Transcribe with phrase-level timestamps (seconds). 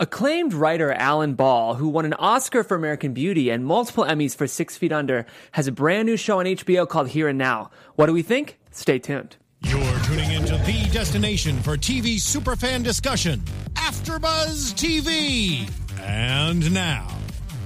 [0.00, 4.46] Acclaimed writer Alan Ball, who won an Oscar for American Beauty and multiple Emmys for
[4.46, 7.70] Six Feet Under, has a brand new show on HBO called Here and Now.
[7.96, 8.58] What do we think?
[8.70, 9.36] Stay tuned.
[9.60, 13.42] You're tuning into the destination for TV superfan discussion,
[13.74, 15.70] AfterBuzz TV.
[16.00, 17.06] And now,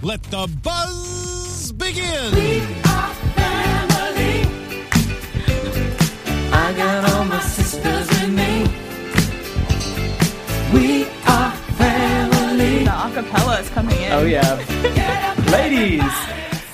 [0.02, 2.34] let the buzz begin.
[2.34, 4.42] We are family.
[6.52, 8.64] I got all my sisters with me.
[10.72, 11.13] We are family.
[11.13, 11.13] The
[13.04, 14.12] acapella is coming in.
[14.12, 14.54] Oh yeah,
[15.52, 16.00] ladies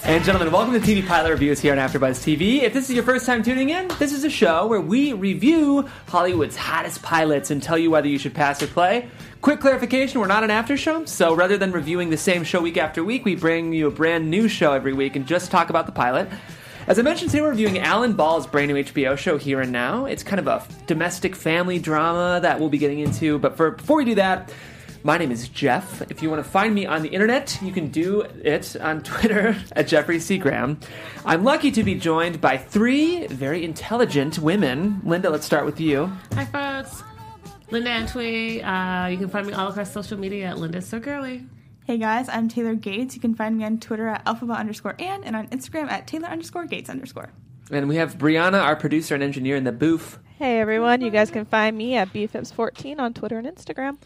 [0.05, 2.63] and gentlemen, welcome to TV Pilot Reviews here on AfterBuzz TV.
[2.63, 5.89] If this is your first time tuning in, this is a show where we review
[6.07, 9.09] Hollywood's hottest pilots and tell you whether you should pass or play.
[9.41, 12.77] Quick clarification: We're not an after show, so rather than reviewing the same show week
[12.77, 15.87] after week, we bring you a brand new show every week and just talk about
[15.87, 16.29] the pilot.
[16.87, 20.05] As I mentioned, today we're reviewing Alan Ball's brand new HBO show Here and Now.
[20.05, 23.97] It's kind of a domestic family drama that we'll be getting into, but for, before
[23.97, 24.51] we do that,
[25.03, 26.03] my name is Jeff.
[26.11, 29.57] If you want to find me on the internet, you can do it on Twitter
[29.73, 30.39] at Jeffrey C.
[30.39, 30.79] Graham.
[31.25, 35.01] I'm lucky to be joined by three very intelligent women.
[35.05, 36.13] Linda, let's start with you.
[36.35, 37.03] Hi, folks.
[37.71, 38.65] Linda Antwi.
[38.65, 41.47] Uh, you can find me all across social media at Linda So Girly.
[41.87, 43.15] Hey guys, I'm Taylor Gates.
[43.15, 46.29] You can find me on Twitter at alphabet underscore and and on Instagram at Taylor
[46.29, 47.31] underscore Gates underscore.
[47.71, 50.19] And we have Brianna, our producer and engineer in the booth.
[50.39, 53.99] Hey everyone, you guys can find me at bfips14 on Twitter and Instagram.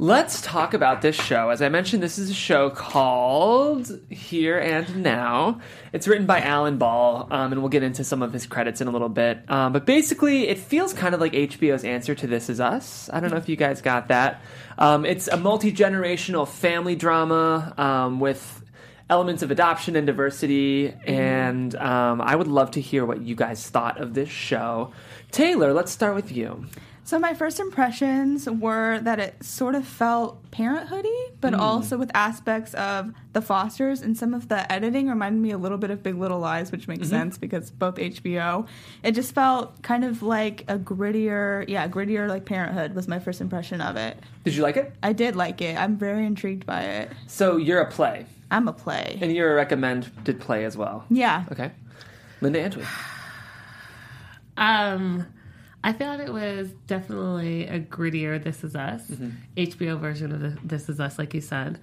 [0.00, 1.50] Let's talk about this show.
[1.50, 5.60] As I mentioned, this is a show called Here and Now.
[5.92, 8.86] It's written by Alan Ball, um, and we'll get into some of his credits in
[8.86, 9.40] a little bit.
[9.50, 13.10] Um, but basically, it feels kind of like HBO's answer to This Is Us.
[13.12, 14.40] I don't know if you guys got that.
[14.78, 18.62] Um, it's a multi generational family drama um, with
[19.10, 20.94] elements of adoption and diversity.
[21.06, 24.92] And um, I would love to hear what you guys thought of this show.
[25.32, 26.66] Taylor, let's start with you.
[27.08, 32.74] So my first impressions were that it sort of felt parenthoody, but also with aspects
[32.74, 36.16] of the Fosters, and some of the editing reminded me a little bit of Big
[36.16, 38.68] Little Lies, which makes sense because both HBO.
[39.02, 43.40] It just felt kind of like a grittier, yeah, grittier like Parenthood was my first
[43.40, 44.18] impression of it.
[44.44, 44.94] Did you like it?
[45.02, 45.78] I did like it.
[45.78, 47.10] I'm very intrigued by it.
[47.26, 48.26] So you're a play.
[48.50, 49.18] I'm a play.
[49.22, 51.06] And you're a recommended play as well.
[51.08, 51.46] Yeah.
[51.50, 51.70] Okay.
[52.42, 52.84] Linda Antwi.
[54.60, 55.24] Um,
[55.84, 59.10] I thought it was definitely a grittier This Is Us,
[59.56, 61.78] HBO version of the, This Is Us, like you said.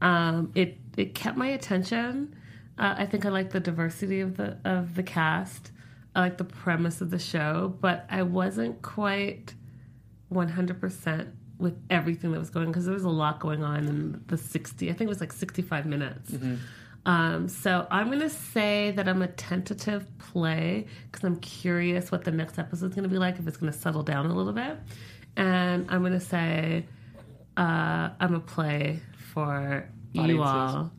[0.00, 2.34] Um, it it kept my attention.
[2.78, 5.70] Uh, I think I like the diversity of the of the cast.
[6.16, 9.54] I like the premise of the show, but I wasn't quite
[10.28, 11.28] one hundred percent
[11.58, 14.88] with everything that was going because there was a lot going on in the sixty.
[14.90, 16.32] I think it was like sixty five minutes.
[17.06, 22.30] Um, so I'm gonna say that I'm a tentative play because I'm curious what the
[22.30, 24.78] next episode is gonna be like if it's gonna settle down a little bit,
[25.36, 26.86] and I'm gonna say
[27.56, 29.00] uh, I'm a play
[29.32, 30.90] for you all,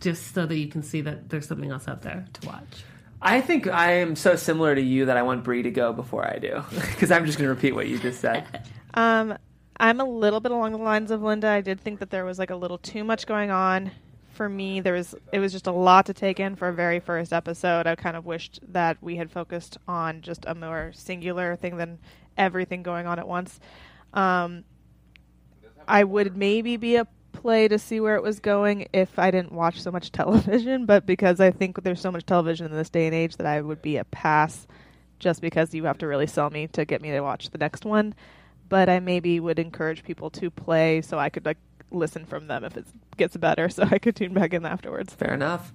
[0.00, 2.84] just so that you can see that there's something else out there to watch.
[3.24, 6.26] I think I am so similar to you that I want Brie to go before
[6.28, 8.44] I do because I'm just going to repeat what you just said.
[8.94, 9.38] Um,
[9.78, 11.48] I'm a little bit along the lines of Linda.
[11.48, 13.90] I did think that there was like a little too much going on.
[14.32, 17.00] For me, there was it was just a lot to take in for a very
[17.00, 17.86] first episode.
[17.86, 21.98] I kind of wished that we had focused on just a more singular thing than
[22.36, 23.60] everything going on at once.
[24.14, 24.64] Um,
[25.86, 29.52] I would maybe be a play to see where it was going if I didn't
[29.52, 33.06] watch so much television, but because I think there's so much television in this day
[33.06, 34.66] and age that I would be a pass
[35.18, 37.84] just because you have to really sell me to get me to watch the next
[37.84, 38.14] one.
[38.68, 41.58] But I maybe would encourage people to play so I could like
[41.92, 42.86] listen from them if it
[43.16, 45.14] gets better so I could tune back in afterwards.
[45.14, 45.72] Fair enough.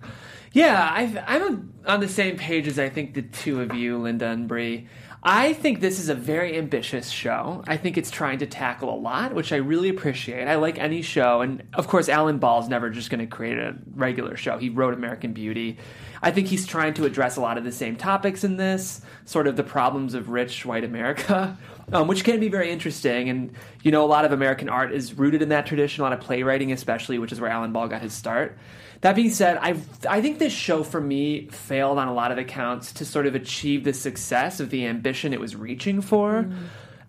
[0.52, 4.28] Yeah, I've, I'm on the same page as I think the two of you, Linda
[4.28, 4.88] and Brie.
[5.24, 7.64] I think this is a very ambitious show.
[7.68, 10.48] I think it's trying to tackle a lot, which I really appreciate.
[10.48, 13.75] I like any show, and of course, Alan Ball's never just going to create a
[13.96, 14.58] regular show.
[14.58, 15.80] He wrote American Beauty.
[16.22, 19.48] I think he's trying to address a lot of the same topics in this, sort
[19.48, 21.58] of the problems of rich white America,
[21.94, 23.30] um, which can be very interesting.
[23.30, 23.54] And
[23.84, 26.19] you know, a lot of American art is rooted in that tradition, a lot of
[26.19, 28.58] playwriting, especially, which is where Alan Ball got his start.
[29.02, 29.80] That being said, I
[30.10, 33.36] I think this show for me failed on a lot of accounts to sort of
[33.36, 36.50] achieve the success of the ambition it was reaching for.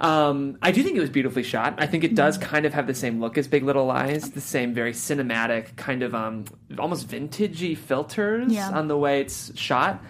[0.01, 1.75] Um, I do think it was beautifully shot.
[1.79, 4.41] I think it does kind of have the same look as Big Little Lies, the
[4.41, 6.45] same very cinematic kind of um,
[6.79, 8.71] almost vintagey filters Yeah.
[8.71, 10.03] on the way it's shot.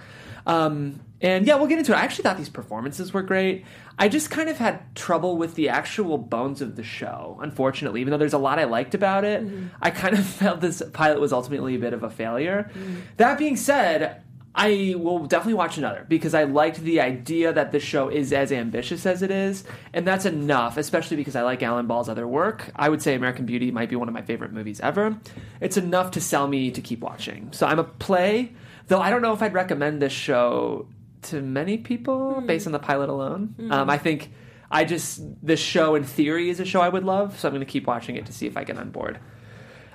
[0.46, 1.96] Um, and yeah, we'll get into it.
[1.96, 3.64] I actually thought these performances were great.
[3.98, 8.00] I just kind of had trouble with the actual bones of the show, unfortunately.
[8.02, 9.42] Even though there's a lot I liked about it,
[9.82, 12.70] I kind of felt this pilot was ultimately a bit of a failure.
[13.16, 14.22] That being said,
[14.54, 18.50] I will definitely watch another because I liked the idea that the show is as
[18.50, 19.62] ambitious as it is,
[19.92, 22.70] and that's enough, especially because I like Alan Ball's other work.
[22.74, 25.18] I would say American Beauty might be one of my favorite movies ever.
[25.60, 27.52] It's enough to sell me to keep watching.
[27.52, 28.52] So I'm a play,
[28.88, 30.88] though I don't know if I'd recommend this show
[31.22, 33.54] to many people based on the pilot alone.
[33.70, 34.32] Um, I think
[34.70, 37.64] I just, this show in theory is a show I would love, so I'm going
[37.64, 39.18] to keep watching it to see if I get on board.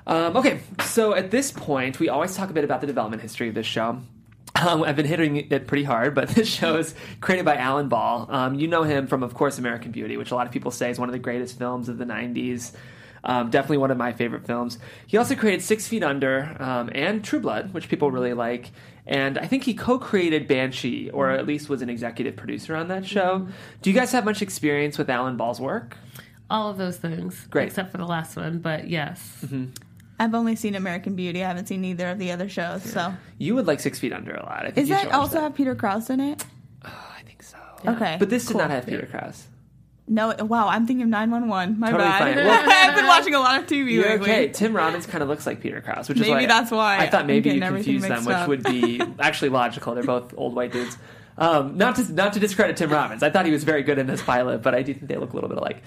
[0.05, 3.47] Um, okay, so at this point, we always talk a bit about the development history
[3.47, 4.01] of this show.
[4.55, 8.27] Um, I've been hitting it pretty hard, but this show is created by Alan Ball.
[8.29, 10.89] Um, you know him from, of course, American Beauty, which a lot of people say
[10.89, 12.73] is one of the greatest films of the 90s.
[13.25, 14.77] Um, definitely one of my favorite films.
[15.07, 18.71] He also created Six Feet Under um, and True Blood, which people really like.
[19.07, 22.89] And I think he co created Banshee, or at least was an executive producer on
[22.89, 23.47] that show.
[23.81, 25.97] Do you guys have much experience with Alan Ball's work?
[26.49, 27.67] All of those things, Great.
[27.67, 28.59] except for the last one.
[28.59, 29.45] But yes,
[30.23, 31.43] I've only seen American Beauty.
[31.43, 32.83] I haven't seen either of the other shows.
[32.83, 34.59] So, You would like Six Feet Under a lot.
[34.65, 36.43] I think is you should that watch also have Peter Krause in it?
[36.85, 36.89] Oh,
[37.19, 37.57] I think so.
[37.87, 38.61] Okay, But this did cool.
[38.61, 39.47] not have Peter Krause.
[40.07, 40.67] No, wow.
[40.67, 41.79] I'm thinking of 911.
[41.79, 42.19] My Totally bad.
[42.35, 42.35] fine.
[42.45, 44.31] Well- I've been watching a lot of TV You're lately.
[44.31, 44.47] okay.
[44.49, 47.09] Tim Robbins kind of looks like Peter Krause, which is Maybe why that's why I
[47.09, 48.47] thought I'm maybe you getting everything confused them, mixed which up.
[48.49, 49.93] would be actually logical.
[49.95, 50.97] They're both old white dudes.
[51.37, 54.05] Um, not to not to discredit Tim Robbins, I thought he was very good in
[54.05, 55.81] this pilot, but I do think they look a little bit alike.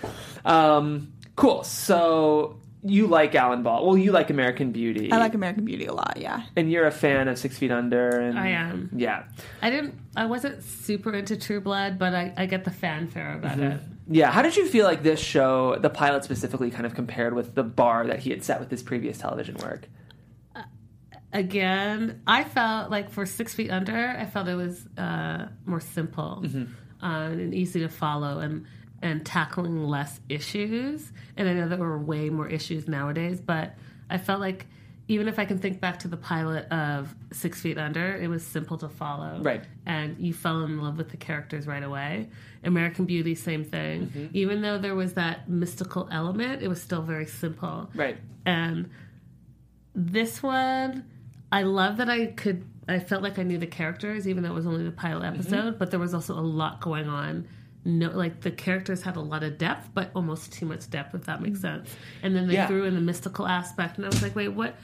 [0.45, 1.63] Um, cool.
[1.63, 2.57] So
[2.87, 3.87] you like Alan Ball?
[3.87, 5.11] Well, you like American Beauty.
[5.13, 6.17] I like American Beauty a lot.
[6.17, 6.43] Yeah.
[6.57, 8.09] and you're a fan of Six Feet Under.
[8.11, 8.91] And I am.
[8.95, 9.25] Yeah,
[9.63, 9.95] I didn't.
[10.17, 13.81] I wasn't super into True Blood, but I, I get the fanfare about it.
[14.09, 14.31] yeah.
[14.31, 17.63] How did you feel like this show, the pilot specifically, kind of compared with the
[17.63, 19.89] bar that he had set with his previous television work?
[21.33, 26.43] Again, I felt like for Six Feet Under, I felt it was uh, more simple
[27.03, 28.65] uh, and easy to follow, and
[29.03, 31.13] and tackling less issues.
[31.37, 33.75] And I know there were way more issues nowadays, but
[34.09, 34.67] I felt like
[35.09, 38.45] even if I can think back to the pilot of Six Feet Under, it was
[38.45, 39.41] simple to follow.
[39.41, 39.65] Right.
[39.85, 42.29] And you fell in love with the characters right away.
[42.65, 44.09] American Beauty, same thing.
[44.09, 44.27] Mm-hmm.
[44.33, 47.89] Even though there was that mystical element, it was still very simple.
[47.95, 48.17] Right.
[48.45, 48.91] And
[49.95, 51.05] this one,
[51.53, 52.65] I love that I could.
[52.89, 55.41] I felt like I knew the characters, even though it was only the pilot mm-hmm.
[55.41, 55.79] episode.
[55.79, 57.47] But there was also a lot going on.
[57.87, 61.25] No, like the characters had a lot of depth, but almost too much depth, if
[61.27, 61.85] that makes mm-hmm.
[61.85, 61.97] sense.
[62.23, 62.67] And then they Yeah.
[62.67, 64.75] threw in the mystical aspect, and I was like, wait, what?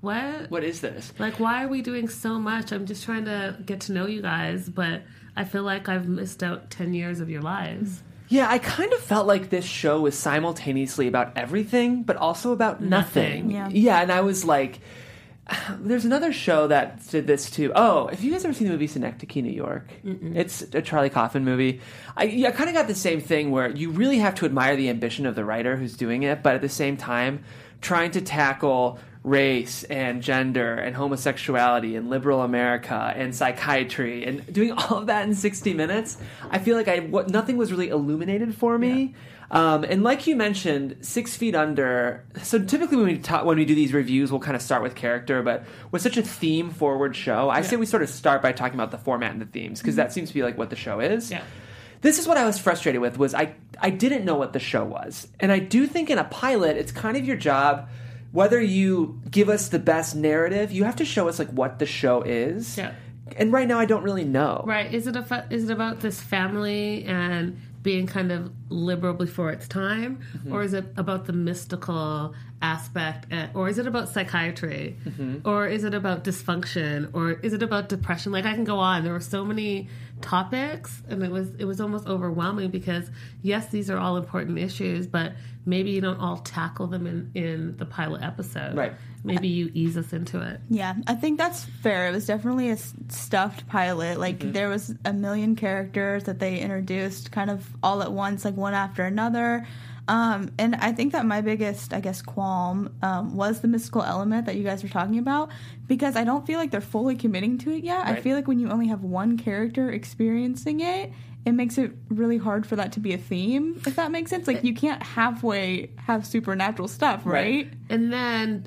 [0.00, 0.50] What?
[0.50, 1.12] What is this?
[1.18, 2.72] Like, why are we doing so much?
[2.72, 5.02] I'm just trying to get to know you guys, but
[5.36, 8.02] I feel like I've missed out 10 years of your lives.
[8.28, 12.80] Yeah, I kind of felt like this show was simultaneously about everything, but also about
[12.80, 13.48] nothing.
[13.48, 13.50] Nothing.
[13.50, 13.68] Yeah.
[13.68, 14.80] Yeah, and I was like,
[15.78, 17.72] there's another show that did this too.
[17.74, 19.90] Oh, if you guys ever seen the movie Synecdoche, New York,
[20.34, 21.80] it's a Charlie Kaufman movie.
[22.16, 24.76] I, yeah, I kind of got the same thing where you really have to admire
[24.76, 27.44] the ambition of the writer who's doing it, but at the same time,
[27.80, 34.72] trying to tackle race and gender and homosexuality and liberal America and psychiatry and doing
[34.76, 36.16] all of that in 60 minutes,
[36.50, 39.14] I feel like I what, nothing was really illuminated for me.
[39.50, 42.24] Um, and like you mentioned, Six Feet Under.
[42.42, 44.94] So typically when we talk, when we do these reviews, we'll kind of start with
[44.94, 45.42] character.
[45.42, 48.74] But with such a theme forward show, I say we sort of start by talking
[48.74, 51.00] about the format and the themes because that seems to be like what the show
[51.00, 51.30] is.
[51.30, 51.42] Yeah.
[52.00, 54.84] This is what I was frustrated with was I I didn't know what the show
[54.84, 55.28] was.
[55.40, 57.88] And I do think in a pilot it's kind of your job
[58.32, 61.86] whether you give us the best narrative, you have to show us like what the
[61.86, 62.76] show is.
[62.76, 62.92] Yeah.
[63.38, 64.62] And right now I don't really know.
[64.66, 64.92] Right.
[64.92, 69.68] Is it a is it about this family and being kind of liberal before its
[69.68, 70.52] time, mm-hmm.
[70.52, 74.96] or is it about the mystical aspect, and, or is it about psychiatry,
[75.44, 78.32] or is it about dysfunction, or is it about depression?
[78.32, 79.04] Like I can go on.
[79.04, 79.88] There were so many
[80.22, 83.10] topics, and it was it was almost overwhelming because
[83.42, 85.32] yes, these are all important issues, but
[85.66, 88.74] maybe you don't all tackle them in in the pilot episode.
[88.76, 88.92] Right.
[89.24, 90.60] Maybe you ease us into it.
[90.70, 92.08] Yeah, I think that's fair.
[92.08, 92.76] It was definitely a
[93.08, 94.18] stuffed pilot.
[94.20, 94.52] Like Mm-hmm.
[94.52, 98.72] there was a million characters that they introduced kind of all at once, like one
[98.74, 99.66] after another.
[100.08, 104.46] Um, and I think that my biggest, I guess, qualm um, was the mystical element
[104.46, 105.50] that you guys were talking about
[105.88, 108.06] because I don't feel like they're fully committing to it yet.
[108.06, 111.12] I feel like when you only have one character experiencing it,
[111.44, 114.46] it makes it really hard for that to be a theme, if that makes sense.
[114.46, 117.66] Like you can't halfway have supernatural stuff, Right.
[117.66, 117.72] right?
[117.88, 118.66] and then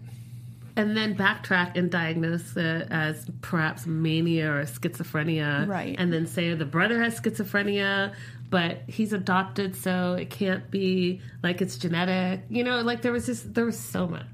[0.75, 5.95] and then backtrack and diagnose it as perhaps mania or schizophrenia Right.
[5.99, 8.13] and then say the brother has schizophrenia
[8.49, 12.41] but he's adopted, so it can't be like it's genetic.
[12.49, 14.25] You know, like there was just there was so much.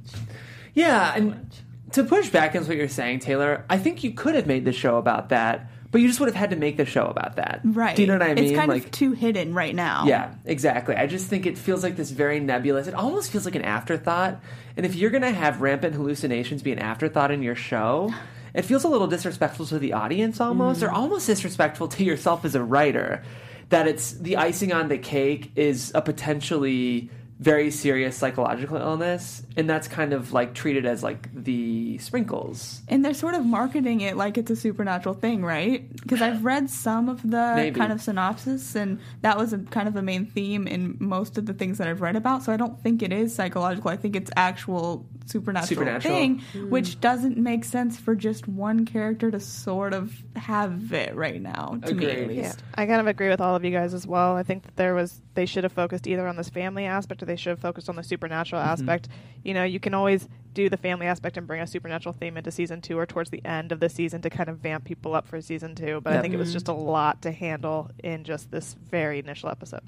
[0.74, 1.50] Yeah, and
[1.94, 4.74] to push back against what you're saying, Taylor, I think you could have made the
[4.74, 7.62] show about that, but you just would have had to make the show about that.
[7.64, 7.96] Right.
[7.96, 8.44] Do you know what I mean?
[8.44, 10.06] It's kind like, of too hidden right now.
[10.06, 10.96] yeah, exactly.
[10.96, 12.88] I just think it feels like this very nebulous.
[12.88, 14.42] It almost feels like an afterthought.
[14.76, 18.14] And if you're going to have rampant hallucinations be an afterthought in your show,
[18.54, 20.96] it feels a little disrespectful to the audience almost, or mm-hmm.
[20.96, 23.24] almost disrespectful to yourself as a writer.
[23.70, 29.70] That it's the icing on the cake is a potentially very serious psychological illness, and
[29.70, 32.82] that's kind of like treated as like the sprinkles.
[32.88, 35.92] And they're sort of marketing it like it's a supernatural thing, right?
[35.98, 37.78] Because I've read some of the Maybe.
[37.78, 41.46] kind of synopsis, and that was a kind of a main theme in most of
[41.46, 42.44] the things that I've read about.
[42.44, 43.92] So I don't think it is psychological.
[43.92, 46.14] I think it's actual supernatural, Supernatural.
[46.14, 46.70] thing, hmm.
[46.70, 51.80] which doesn't make sense for just one character to sort of have it right now.
[51.86, 52.60] To me, at least.
[52.60, 54.36] Yeah, I kind of agree with all of you guys as well.
[54.36, 57.26] I think that there was they should have focused either on this family aspect or
[57.26, 58.72] they should have focused on the supernatural mm-hmm.
[58.72, 59.10] aspect.
[59.44, 62.50] You know, you can always do the family aspect and bring a supernatural theme into
[62.52, 65.28] season two or towards the end of the season to kind of vamp people up
[65.28, 66.00] for season two.
[66.02, 66.22] But I Yep.
[66.24, 66.54] think it was mm-hmm.
[66.56, 69.82] just a lot to handle in just this very initial episode.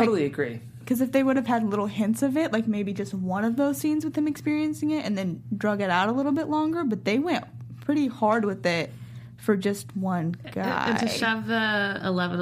[0.00, 0.60] Totally agree.
[0.80, 3.56] Because if they would have had little hints of it, like maybe just one of
[3.56, 6.84] those scenes with him experiencing it, and then drug it out a little bit longer,
[6.84, 7.44] but they went
[7.80, 8.92] pretty hard with it
[9.38, 10.88] for just one guy.
[10.88, 12.38] And, and to shove the eleven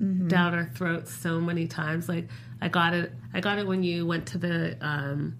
[0.00, 0.28] Mm-hmm.
[0.28, 2.28] down our throats so many times, like
[2.60, 3.12] I got it.
[3.34, 5.36] I got it when you went to the um,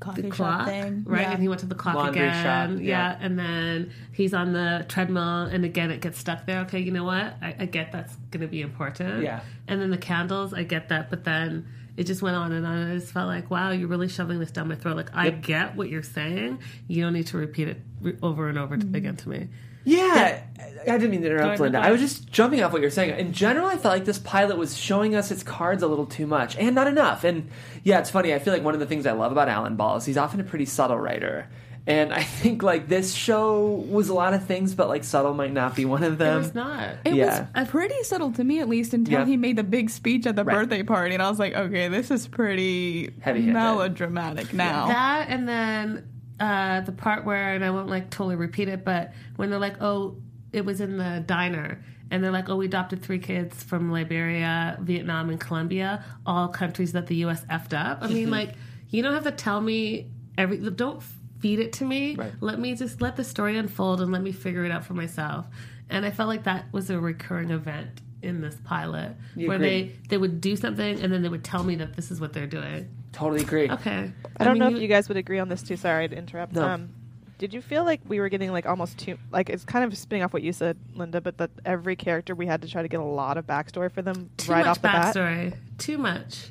[0.00, 1.22] coffee the shop clock, thing, right?
[1.22, 1.32] Yeah.
[1.32, 3.12] And he went to the clock Laundry again, shop, yeah.
[3.12, 3.18] yeah.
[3.20, 6.60] And then he's on the treadmill, and again it gets stuck there.
[6.60, 7.34] Okay, you know what?
[7.42, 9.22] I, I get that's going to be important.
[9.22, 9.40] Yeah.
[9.68, 12.76] And then the candles, I get that, but then it just went on and on.
[12.76, 14.96] And I just felt like, wow, you're really shoving this down my throat.
[14.96, 16.58] Like I get what you're saying.
[16.86, 19.48] You don't need to repeat it re- over and over to, again to me.
[19.84, 20.42] Yeah,
[20.82, 21.78] I didn't mean to interrupt, Go ahead, Linda.
[21.78, 23.18] go I was just jumping off what you're saying.
[23.18, 26.26] In general, I felt like this pilot was showing us its cards a little too
[26.26, 27.24] much and not enough.
[27.24, 27.50] And
[27.84, 28.34] yeah, it's funny.
[28.34, 30.40] I feel like one of the things I love about Alan Ball is he's often
[30.40, 31.48] a pretty subtle writer.
[31.88, 35.54] And I think like this show was a lot of things, but like subtle might
[35.54, 36.34] not be one of them.
[36.36, 36.88] It was not.
[37.06, 37.46] It Yeah.
[37.56, 39.24] was pretty subtle to me, at least, until Yeah.
[39.24, 40.54] he made the big speech at the Right.
[40.54, 43.54] birthday party, and I was like, okay, this is pretty Heavy-handed.
[43.54, 44.88] melodramatic now.
[44.88, 46.04] That and then
[46.38, 49.80] uh, the part where, and I won't like totally repeat it, but when they're like,
[49.82, 50.18] oh,
[50.52, 51.82] it was in the diner.
[52.10, 56.92] And they're like, oh, we adopted three kids from Liberia, Vietnam, and Colombia, all countries
[56.92, 57.44] that the U.S.
[57.50, 57.98] effed up.
[58.02, 58.54] I mean, like,
[58.88, 60.56] you don't have to tell me every.
[60.70, 61.02] Don't
[61.40, 62.14] feed it to me.
[62.14, 62.32] Right.
[62.40, 65.46] Let me just let the story unfold and let me figure it out for myself.
[65.90, 69.68] And I felt like that was a recurring event in this pilot, You where agree.
[69.68, 72.32] they they would do something and then they would tell me that this is what
[72.32, 72.88] they're doing.
[73.12, 73.70] totally agree.
[73.70, 75.76] Okay, I don't mean, know if you guys would agree on this too.
[75.76, 76.52] Sorry to interrupt.
[76.54, 76.66] No.
[76.66, 76.90] Um,
[77.38, 80.24] did you feel like we were getting like almost too like it's kind of spinning
[80.24, 82.98] off what you said, Linda, but that every character we had to try to get
[82.98, 85.14] a lot of backstory for them too right much off the bat?
[85.14, 85.56] backstory.
[85.78, 86.50] Too much.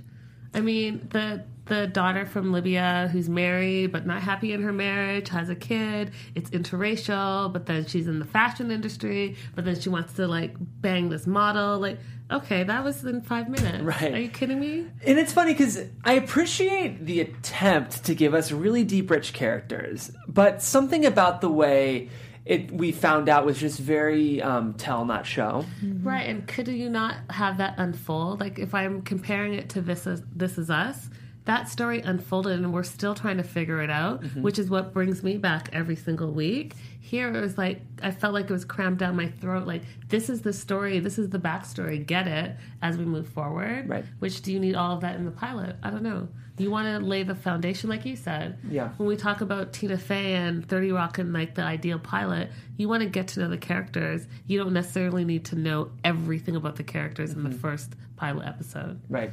[0.54, 5.30] I mean, the the daughter from Libya who's married but not happy in her marriage
[5.30, 6.12] has a kid.
[6.36, 9.36] It's interracial, but then she's in the fashion industry.
[9.56, 11.80] But then she wants to like bang this model.
[11.80, 12.00] Like,
[12.32, 13.84] okay, that was in five minutes.
[13.84, 14.14] Right.
[14.14, 14.86] Are you kidding me?
[15.06, 20.12] And it's funny because I appreciate the attempt to give us really deep, rich characters,
[20.28, 22.10] but something about the way
[22.48, 25.66] it we found out was just very um, tell, not show.
[25.84, 28.40] Right, and could you not have that unfold?
[28.40, 31.10] Like if I'm comparing it to this is this is us,
[31.48, 34.42] that story unfolded and we're still trying to figure it out, mm-hmm.
[34.42, 36.74] which is what brings me back every single week.
[37.00, 39.66] Here it was like I felt like it was crammed down my throat.
[39.66, 42.06] Like this is the story, this is the backstory.
[42.06, 43.88] Get it as we move forward.
[43.88, 44.06] Right.
[44.20, 45.78] Which do you need all of that in the pilot?
[45.82, 46.28] I don't know.
[46.58, 48.58] You want to lay the foundation, like you said.
[48.68, 48.90] Yeah.
[48.98, 52.90] When we talk about Tina Fey and Thirty Rock and like the ideal pilot, you
[52.90, 54.28] want to get to know the characters.
[54.48, 57.60] You don't necessarily need to know everything about the characters in the mm-hmm.
[57.60, 59.00] first pilot episode.
[59.08, 59.32] Right.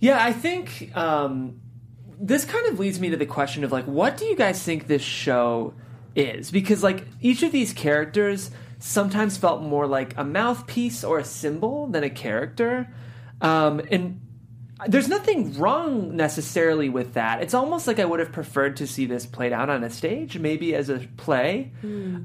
[0.00, 1.60] Yeah, I think um,
[2.20, 4.86] this kind of leads me to the question of like, what do you guys think
[4.86, 5.74] this show
[6.14, 6.50] is?
[6.50, 11.88] Because like each of these characters sometimes felt more like a mouthpiece or a symbol
[11.88, 12.92] than a character,
[13.40, 14.20] um, and
[14.86, 17.42] there's nothing wrong necessarily with that.
[17.42, 20.38] It's almost like I would have preferred to see this played out on a stage,
[20.38, 21.72] maybe as a play.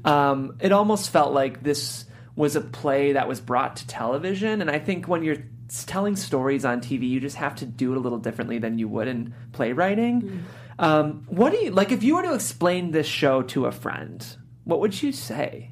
[0.04, 2.04] Um, it almost felt like this
[2.36, 5.42] was a play that was brought to television, and I think when you're
[5.86, 8.88] telling stories on TV, you just have to do it a little differently than you
[8.88, 10.44] would in playwriting.
[10.78, 14.24] Um, what do you like if you were to explain this show to a friend?
[14.64, 15.70] What would you say?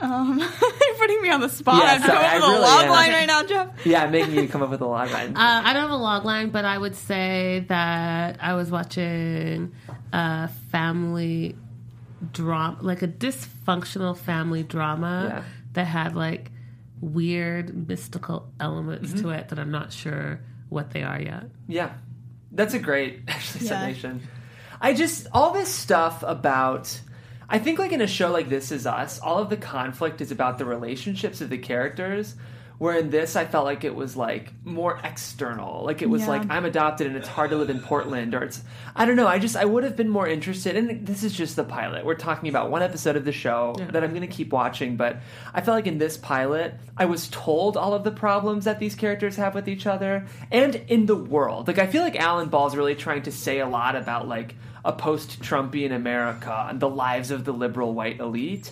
[0.00, 0.38] Um,
[0.88, 1.76] you're putting me on the spot.
[1.78, 2.90] Yeah, I have to sorry, come up with a really log am.
[2.90, 3.68] line right now, Jeff.
[3.86, 5.32] Yeah, I'm making you come up with a log line.
[5.36, 9.72] Uh, I don't have a log line, but I would say that I was watching
[10.12, 11.56] a family
[12.32, 15.44] drama, like a dysfunctional family drama Yeah.
[15.72, 16.52] that had like
[17.00, 19.22] weird mystical elements Mm-hmm.
[19.22, 21.44] to it that I'm not sure what they are yet.
[21.66, 21.92] Yeah,
[22.52, 23.80] that's a great actually Yeah.
[23.80, 24.22] summation.
[24.80, 27.00] I just all this stuff about.
[27.50, 30.30] I think like in a show like This Is Us, all of the conflict is
[30.30, 32.34] about the relationships of the characters.
[32.78, 35.82] Where in this, I felt like it was like more external.
[35.84, 36.28] Like it was Yeah.
[36.28, 38.62] like I'm adopted and it's hard to live in Portland, or it's
[38.94, 39.26] I don't know.
[39.26, 40.76] I just I would have been more interested.
[40.76, 42.04] And this is just the pilot.
[42.04, 43.86] We're talking about one episode of the show Yeah.
[43.90, 44.96] that I'm going to keep watching.
[44.96, 45.16] But
[45.52, 48.94] I felt like in this pilot, I was told all of the problems that these
[48.94, 51.66] characters have with each other and in the world.
[51.66, 54.54] Like I feel like Alan Ball's really trying to say a lot about like
[54.84, 58.70] a post-Trumpian America and the lives of the liberal white elite.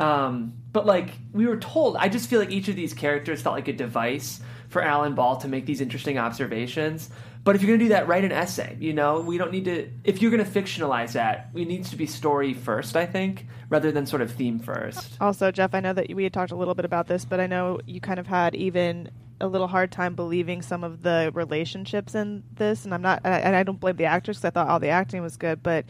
[0.00, 3.54] Um, but like we were told, I just feel like each of these characters felt
[3.54, 7.08] like a device for Alan Ball to make these interesting observations.
[7.44, 8.76] But if you're going to do that, write an essay.
[8.80, 9.88] You know, we don't need to.
[10.02, 13.92] If you're going to fictionalize that, it needs to be story first, I think, rather
[13.92, 15.16] than sort of theme first.
[15.20, 17.46] Also, Jeff, I know that we had talked a little bit about this, but I
[17.46, 22.16] know you kind of had even a little hard time believing some of the relationships
[22.16, 24.80] in this, and I'm not, and I don't blame the actors because I thought all
[24.80, 25.84] the acting was good, but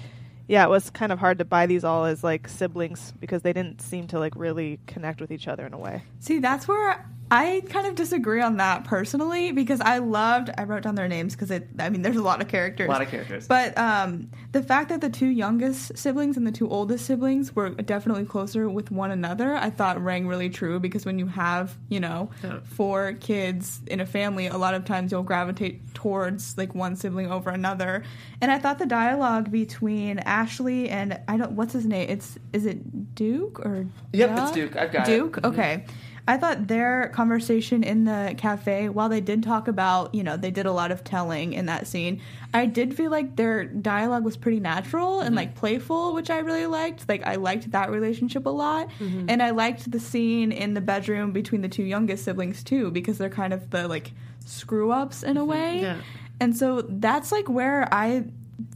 [0.47, 3.53] yeah, it was kind of hard to buy these all as like siblings because they
[3.53, 6.03] didn't seem to like really connect with each other in a way.
[6.21, 10.51] See, that's where I kind of disagree on that personally because I loved.
[10.57, 11.69] I wrote down their names because it.
[11.81, 12.87] I mean, there's a lot of characters.
[12.87, 13.49] A lot of characters.
[13.49, 17.71] But um, the fact that the two youngest siblings and the two oldest siblings were
[17.71, 21.99] definitely closer with one another, I thought rang really true because when you have, you
[21.99, 22.61] know, Yeah.
[22.63, 27.33] four kids in a family, a lot of times you'll gravitate towards like one sibling
[27.33, 28.05] over another.
[28.41, 32.09] And I thought the dialogue between Ashley and I don't what's his name?
[32.09, 34.77] It's is it Duke or Yep, it's Duke.
[34.77, 35.17] I've got it.
[35.17, 35.37] Duke.
[35.41, 35.49] Mhm.
[35.49, 35.85] Okay.
[36.27, 40.51] I thought their conversation in the cafe, while they did talk about, you know, they
[40.51, 42.23] did a lot of telling in that scene,
[42.55, 45.37] I did feel like their dialogue was pretty natural and mm-hmm.
[45.37, 47.07] like playful, which I really liked.
[47.11, 48.89] Like, I liked that relationship a lot.
[49.01, 49.27] Mm-hmm.
[49.29, 53.19] And I liked the scene in the bedroom between the two youngest siblings too, because
[53.19, 54.13] they're kind of the like
[54.47, 55.51] screw ups in a mm-hmm.
[55.51, 55.81] way.
[55.83, 56.01] Yeah.
[56.41, 58.25] And so that's like where I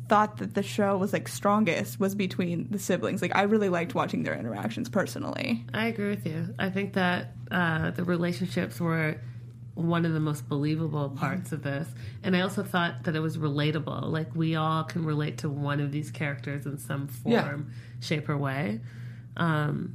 [0.09, 3.23] thought that the show was like strongest was between the siblings.
[3.23, 5.65] Like I really liked watching their interactions personally.
[5.75, 6.55] I agree with you.
[6.59, 9.21] I think that uh, the relationships were
[9.75, 11.87] one of the most believable parts of this.
[12.25, 14.11] And I also thought that it was relatable.
[14.11, 17.57] Like we all can relate to one of these characters in some form, Yeah.
[18.01, 18.81] shape, or way.
[19.37, 19.95] Um,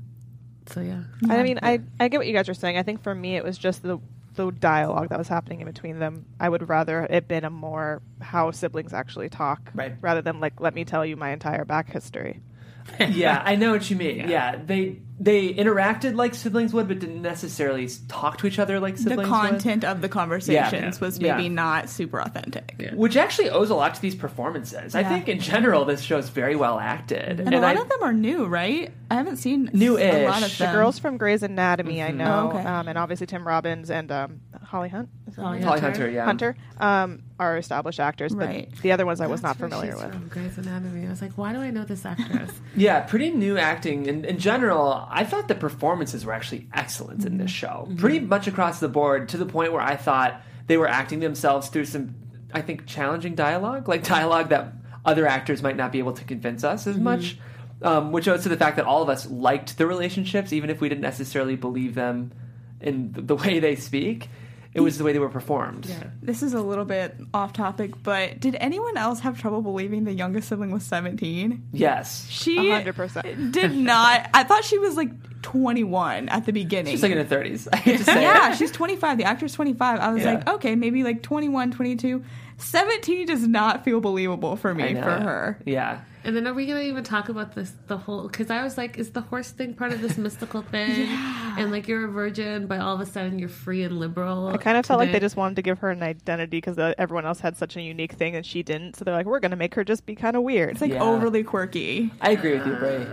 [0.67, 1.03] so yeah.
[1.29, 2.77] I mean, I I get what you guys are saying.
[2.77, 3.99] I think for me, it was just the
[4.35, 6.25] the dialogue that was happening in between them.
[6.39, 9.95] I would rather it been a more how siblings actually talk, Right.
[10.01, 12.41] rather than like let me tell you my entire back history.
[12.99, 14.27] yeah, I know what you mean.
[14.27, 14.57] Yeah.
[14.57, 19.29] they they interacted like siblings would, but didn't necessarily talk to each other like siblings
[19.29, 19.49] the would.
[19.49, 21.05] content of the conversations Yeah.
[21.05, 21.37] was Yeah.
[21.37, 22.75] maybe not super authentic.
[22.79, 22.93] Yeah.
[22.95, 24.95] Which actually owes a lot to these performances.
[24.95, 27.99] I think in general this show's very well acted, And, a lot I, of them
[28.01, 28.91] are new, right?
[29.11, 30.13] I haven't seen New-ish.
[30.13, 32.67] a lot of The girls from Grey's Anatomy, I know, Oh, okay.
[32.67, 35.99] um, and obviously Tim Robbins and um, Holly Hunt, is that Holly her Holly Hunter.
[36.01, 38.71] Hunter, yeah, Hunter, um, are established actors, but Right.
[38.81, 40.13] the other ones I was That's not where familiar she's with.
[40.13, 41.05] From Grey's Anatomy.
[41.05, 42.51] I was like, why do I know this actress?
[42.75, 44.07] Yeah, pretty new acting.
[44.07, 47.87] In, in general, I thought the performances were actually excellent in this show.
[47.97, 51.67] Pretty much across the board, to the point where I thought they were acting themselves
[51.69, 52.15] through some,
[52.51, 54.73] I think, challenging dialogue, like dialogue that
[55.05, 57.37] other actors might not be able to convince us as much.
[57.81, 60.79] Um, which owes to the fact that all of us liked the relationships, even if
[60.79, 62.31] we didn't necessarily believe them
[62.79, 64.29] in the, the way they speak.
[64.73, 65.85] It was the way they were performed.
[65.85, 66.05] yeah.
[66.21, 70.13] This is a little bit off topic, but did anyone else have trouble believing the
[70.13, 71.69] youngest sibling was 17?
[71.71, 72.27] Yes.
[72.29, 73.51] She hundred percent.
[73.51, 74.29] did not.
[74.33, 75.11] I thought she was like
[75.43, 76.91] 21 at the beginning.
[76.91, 77.67] She's like in her 30s.
[77.73, 78.57] I hate to say yeah, it.
[78.57, 79.17] she's 25.
[79.19, 79.99] The actor's 25.
[79.99, 80.33] I was Yeah.
[80.35, 82.23] like, okay, maybe like 21, 22.
[82.57, 85.59] 17 does not feel believable for me for her.
[85.65, 86.01] Yeah.
[86.25, 88.77] And then are we going to even talk about this, the whole, because I was
[88.77, 91.07] like, is the horse thing part of this mystical thing?
[91.07, 91.55] Yeah.
[91.59, 94.47] And like you're a virgin, but all of a sudden you're free and liberal.
[94.47, 96.93] I kind of felt like they just wanted to give her an identity because uh,
[96.97, 98.95] everyone else had such a unique thing and she didn't.
[98.95, 100.71] So they're like, we're going to make her just be kind of weird.
[100.71, 101.03] It's like Yeah.
[101.03, 102.11] overly quirky.
[102.21, 103.05] I agree with you, Bray.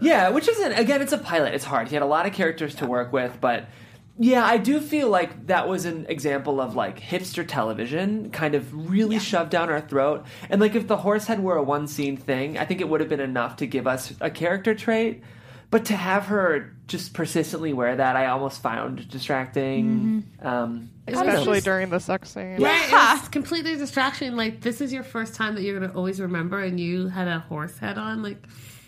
[0.00, 1.54] Yeah, which isn't again, it's a pilot.
[1.54, 1.88] It's hard.
[1.88, 3.66] He had a lot of characters to work with, but
[4.18, 8.90] yeah, I do feel like that was an example of like hipster television kind of
[8.90, 10.24] really shoved down our throat.
[10.48, 13.00] And like if the horse head were a one scene thing, I think it would
[13.00, 15.22] have been enough to give us a character trait.
[15.68, 20.24] But to have her just persistently wear that, I almost found distracting.
[20.40, 21.26] Um, I don't.
[21.28, 22.62] Especially during the sex scene.
[22.62, 23.18] Right, Yeah.
[23.18, 24.36] it's completely distraction.
[24.36, 27.40] Like this is your first time that you're gonna always remember, and you had a
[27.40, 28.22] horse head on.
[28.22, 28.38] Like,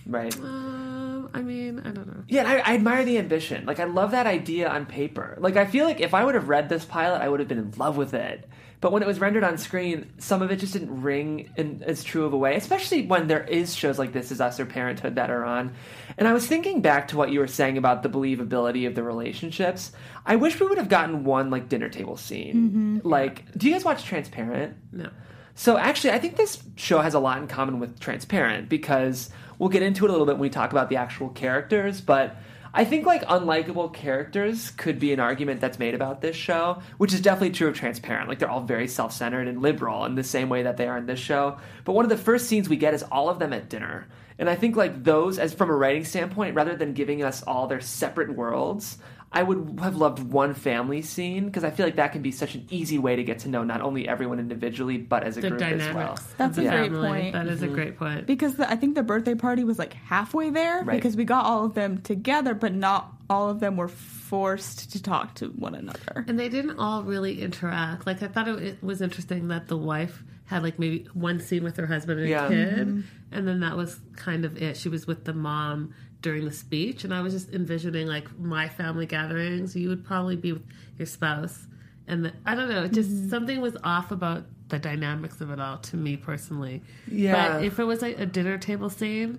[0.08, 0.36] right?
[0.38, 2.24] Um, I mean, I don't know.
[2.26, 3.66] Yeah, I, I admire the ambition.
[3.66, 5.36] Like, I love that idea on paper.
[5.38, 7.58] Like, I feel like if I would have read this pilot, I would have been
[7.58, 8.48] in love with it.
[8.80, 12.04] But when it was rendered on screen, some of it just didn't ring in as
[12.04, 15.16] true of a way, especially when there is shows like This Is Us or Parenthood
[15.16, 15.74] that are on.
[16.16, 19.02] And I was thinking back to what you were saying about the believability of the
[19.02, 19.90] relationships.
[20.24, 23.00] I wish we would have gotten one, like, dinner table scene.
[23.02, 24.76] Like, do you guys watch Transparent?
[24.92, 25.10] No.
[25.58, 29.70] So actually, I think this show has a lot in common with Transparent because we'll
[29.70, 32.36] get into it a little bit when we talk about the actual characters, but
[32.72, 37.12] I think like unlikable characters could be an argument that's made about this show, which
[37.12, 38.28] is definitely true of Transparent.
[38.28, 41.06] Like they're all very self-centered and liberal in the same way that they are in
[41.06, 41.58] this show.
[41.84, 44.06] But one of the first scenes we get is all of them at dinner.
[44.38, 47.66] And I think like those as from a writing standpoint rather than giving us all
[47.66, 48.98] their separate worlds,
[49.30, 52.54] I would have loved one family scene because I feel like that can be such
[52.54, 55.50] an easy way to get to know not only everyone individually but as a The
[55.50, 56.18] group as well.
[56.38, 57.08] That's of a the great family.
[57.08, 57.32] point.
[57.34, 58.26] That is a great point.
[58.26, 60.96] because the, I think the birthday party was like halfway there Right.
[60.96, 65.02] because we got all of them together, but not all of them were forced to
[65.02, 66.24] talk to one another.
[66.26, 68.06] And they didn't all really interact.
[68.06, 71.62] Like I thought it, it was interesting that the wife had like maybe one scene
[71.62, 72.48] with her husband and Yeah.
[72.48, 73.00] kid, Mm-hmm.
[73.32, 74.78] and then that was kind of it.
[74.78, 78.68] She was with the mom during the speech, and I was just envisioning like my
[78.68, 79.76] family gatherings.
[79.76, 80.62] You would probably be with
[80.98, 81.66] your spouse,
[82.06, 82.86] and the, I don't know.
[82.88, 83.28] Just Mm-hmm.
[83.30, 86.82] something was off about the dynamics of it all to me personally.
[87.10, 87.58] Yeah.
[87.58, 89.38] But if it was like a dinner table scene.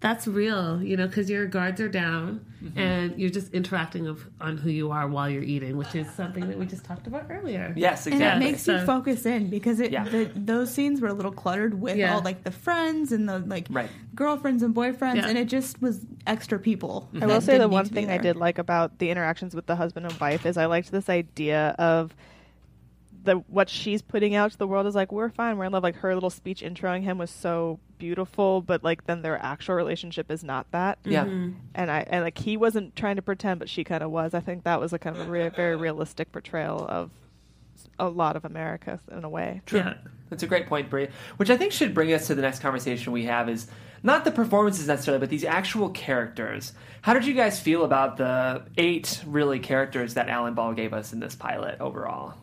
[0.00, 2.76] That's real, you know, because your guards are down Mm-hmm.
[2.76, 6.48] and you're just interacting of, on who you are while you're eating, which is something
[6.48, 7.72] that we just talked about earlier.
[7.76, 8.26] Yes, exactly.
[8.26, 10.02] And it makes you focus in because it Yeah.
[10.02, 12.16] the, those scenes were a little cluttered with Yeah.
[12.16, 13.88] all like the friends and the like Right.
[14.12, 15.28] girlfriends and boyfriends, Yeah.
[15.28, 17.08] and it just was extra people.
[17.20, 20.06] I will say the one thing I did like about the interactions with the husband
[20.06, 22.12] and wife is I liked this idea of
[23.22, 25.84] the what she's putting out to the world is like we're fine, we're in love.
[25.84, 30.30] Like her little speech introing him was so beautiful, but like then their actual relationship
[30.30, 30.98] is not that.
[31.04, 31.24] yeah.
[31.24, 31.58] Mm-hmm.
[31.74, 34.34] And I and like he wasn't trying to pretend, but she kind of was.
[34.34, 37.10] I think that was a kind of a re- very realistic portrayal of
[37.98, 39.62] a lot of America in a way.
[39.72, 39.94] Yeah.
[40.30, 41.08] That's a great point, Brie.
[41.36, 43.66] Which I think should bring us to the next conversation we have is
[44.02, 46.72] not the performances necessarily, but these actual characters.
[47.02, 51.12] How did you guys feel about the eight really characters that Alan Ball gave us
[51.12, 52.34] in this pilot overall?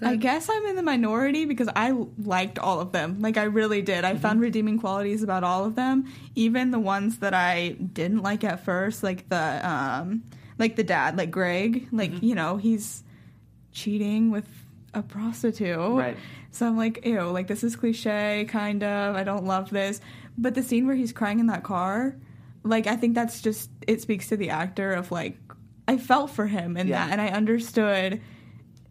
[0.00, 1.90] I guess I'm in the minority because I
[2.22, 3.20] liked all of them.
[3.20, 4.04] Like I really did.
[4.04, 8.44] I found redeeming qualities about all of them, even the ones that I didn't like
[8.44, 10.22] at first, like the um
[10.58, 13.02] like the dad, like Greg, like you know, he's
[13.72, 14.46] cheating with
[14.94, 15.76] a prostitute.
[15.76, 16.16] Right.
[16.50, 19.16] So I'm like, ew, like this is cliche kind of.
[19.16, 20.00] I don't love this.
[20.36, 22.16] But the scene where he's crying in that car,
[22.62, 25.36] like I think that's just it speaks to the actor of like
[25.88, 27.04] I felt for him in Yeah.
[27.06, 28.20] that and I understood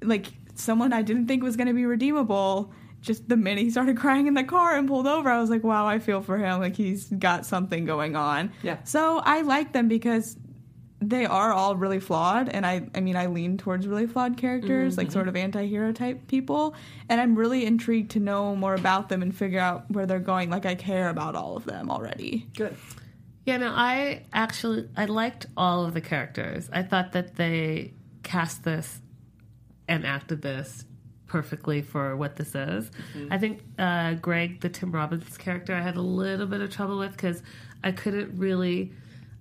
[0.02, 0.28] like
[0.60, 2.72] someone I didn't think was going to be redeemable.
[3.02, 5.64] Just the minute he started crying in the car and pulled over, I was like,
[5.64, 6.60] wow, I feel for him.
[6.60, 8.52] Like he's got something going on.
[8.64, 8.78] Yeah.
[8.84, 10.38] So I like them because
[11.00, 12.50] they are all really flawed.
[12.50, 15.14] And I, I mean, I lean towards really flawed characters, like mm-hmm.
[15.14, 16.74] sort of anti hero type people.
[17.08, 20.50] And I'm really intrigued to know more about them and figure out where they're going.
[20.50, 22.48] Like I care about all of them already.
[22.56, 22.76] Good.
[23.46, 26.70] Yeah, no, I actually I liked all of the characters.
[26.74, 27.94] I thought that they
[28.24, 29.00] cast this
[29.88, 30.86] and acted this
[31.28, 32.90] perfectly for what this is.
[33.32, 36.98] I think uh, Greg, the Tim Robbins character, I had a little bit of trouble
[36.98, 37.44] with because
[37.84, 38.94] I couldn't really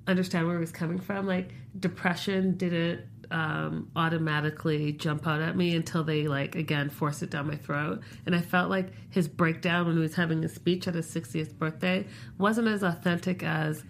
[0.06, 1.26] understand where he was coming from.
[1.26, 7.30] Like depression didn't um, automatically jump out at me until they like again forced it
[7.30, 10.86] down my throat, and I felt like his breakdown when he was having a speech
[10.86, 12.06] at his 60th birthday
[12.38, 13.84] wasn't as authentic as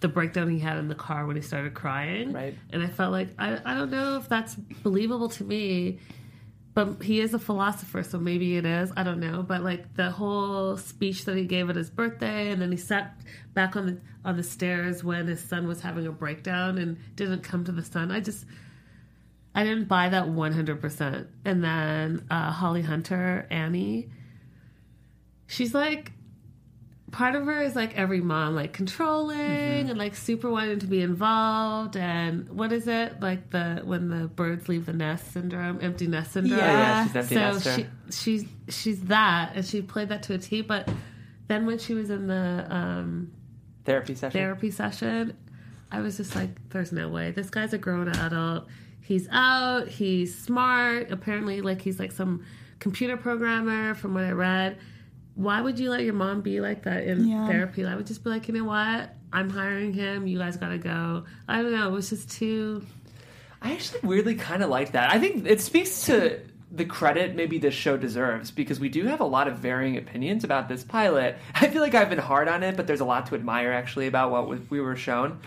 [0.00, 2.32] the breakdown he had in the car when he started crying.
[2.32, 2.54] Right.
[2.70, 5.98] And I felt like I, I don't know if that's believable to me.
[6.74, 8.92] But he is a philosopher, so maybe it is.
[8.96, 9.42] I don't know.
[9.42, 13.20] But like the whole speech that he gave at his birthday, and then he sat
[13.52, 17.42] back on the on the stairs when his son was having a breakdown and didn't
[17.42, 18.12] come to the son.
[18.12, 18.46] I just
[19.56, 21.26] I didn't buy that one hundred percent.
[21.44, 24.10] And then uh, Holly Hunter, Annie,
[25.48, 26.12] she's like
[27.10, 29.90] part of her is like every mom, like controlling Mm-hmm.
[29.90, 31.96] and like super wanting to be involved.
[31.96, 36.32] And what is it like the when the birds leave the nest syndrome, empty nest
[36.32, 36.60] syndrome?
[36.60, 37.06] Oh, yeah, Yeah.
[37.06, 37.74] she's empty so nester.
[37.74, 40.60] she she's she's that, and she played that to a T.
[40.62, 40.88] But
[41.48, 43.32] then when she was in the um,
[43.84, 44.38] Therapy session.
[44.38, 45.36] therapy session,
[45.90, 47.30] I was just like, "There's no way.
[47.30, 48.66] This guy's a grown adult.
[49.00, 49.88] He's out.
[49.88, 51.10] He's smart.
[51.10, 52.44] Apparently, like he's like some
[52.80, 54.76] computer programmer, from what I read."
[55.38, 57.46] Why would you let your mom be like that in Yeah.
[57.46, 57.86] therapy?
[57.86, 59.14] I would just be like, you know what?
[59.32, 60.26] I'm hiring him.
[60.26, 61.22] You guys gotta go.
[61.46, 61.86] I don't know.
[61.86, 62.84] It was just too.
[63.62, 65.12] I actually weirdly kind of like that.
[65.12, 66.40] I think it speaks to
[66.72, 70.42] the credit maybe this show deserves because we do have a lot of varying opinions
[70.42, 71.36] about this pilot.
[71.54, 74.08] I feel like I've been hard on it, but there's a lot to admire actually
[74.08, 75.38] about what we were shown.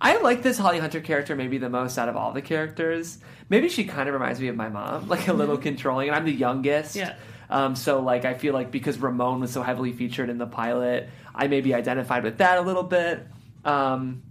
[0.00, 3.18] I like this Holly Hunter character maybe the most out of all the characters.
[3.48, 6.24] Maybe she kind of reminds me of my mom, like a little controlling, and I'm
[6.24, 6.94] the youngest.
[6.94, 7.16] Yeah.
[7.50, 11.10] Um, so like I feel like because Ramon was so heavily featured in the pilot,
[11.34, 13.26] I maybe identified with that a little bit.
[13.64, 14.22] Um,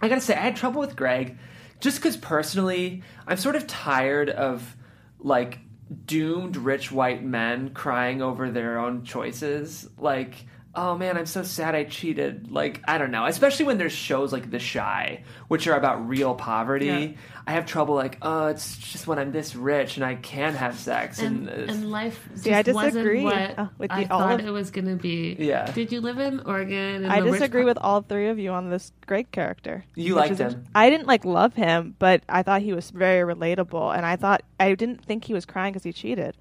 [0.00, 1.38] I gotta say I had trouble with Greg,
[1.80, 4.76] just because personally I'm sort of tired of
[5.18, 5.58] like
[6.06, 9.88] doomed rich white men crying over their own choices.
[9.98, 10.46] Like
[10.78, 12.52] oh man, I'm so sad I cheated.
[12.52, 13.26] Like, I don't know.
[13.26, 16.86] Especially when there's shows like The Chi, which are about real poverty.
[16.86, 17.08] Yeah.
[17.48, 20.78] I have trouble like, oh, it's just when I'm this rich and I can have
[20.78, 21.18] sex.
[21.18, 24.40] And, And, and life just See, I wasn't what uh, with I the- all thought
[24.40, 25.34] of- it was going to be.
[25.38, 25.64] Yeah.
[25.72, 27.04] Did you live in Oregon?
[27.04, 29.82] in I the rich disagree with all three of you on this Greg character.
[29.94, 30.64] You liked him.
[30.74, 34.42] I didn't like love him, but I thought he was very relatable, and I thought
[34.60, 36.36] I didn't think he was crying because he cheated.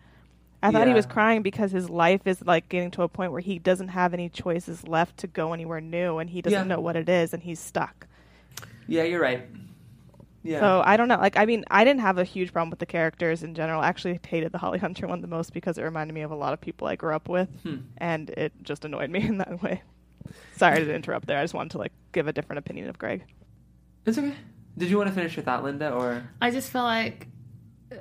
[0.61, 3.39] I thought he was crying because his life is like getting to a point where
[3.39, 6.75] he doesn't have any choices left to go anywhere new, and he doesn't Yeah.
[6.75, 8.07] know what it is, and he's stuck.
[8.87, 9.47] yeah, you're right.
[10.47, 10.59] Yeah.
[10.61, 11.17] So I don't know.
[11.17, 13.81] Like, I mean, I didn't have a huge problem with the characters in general.
[13.81, 16.35] I actually hated the Holly Hunter one the most because it reminded me of a
[16.35, 17.77] lot of people I grew up with, Hmm.
[17.97, 19.81] and it just annoyed me in that way.
[20.55, 21.37] Sorry to interrupt there.
[21.37, 23.23] I just wanted to like give a different opinion of Greg.
[24.05, 24.33] it's okay.
[24.77, 27.27] Did you want to finish your thought, Linda, or I just feel like
[27.91, 27.95] uh,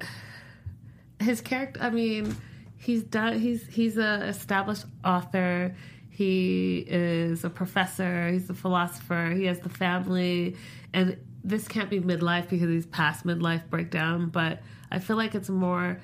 [1.20, 1.80] his character.
[1.82, 2.36] I mean,
[2.76, 3.38] he's done.
[3.38, 5.74] He's he's a established author.
[6.10, 8.30] He is a professor.
[8.30, 9.32] He's a philosopher.
[9.36, 10.56] He has the family,
[10.92, 11.16] and
[11.48, 14.28] this can't be midlife because he's past midlife breakdown.
[14.28, 16.00] But I feel like it's more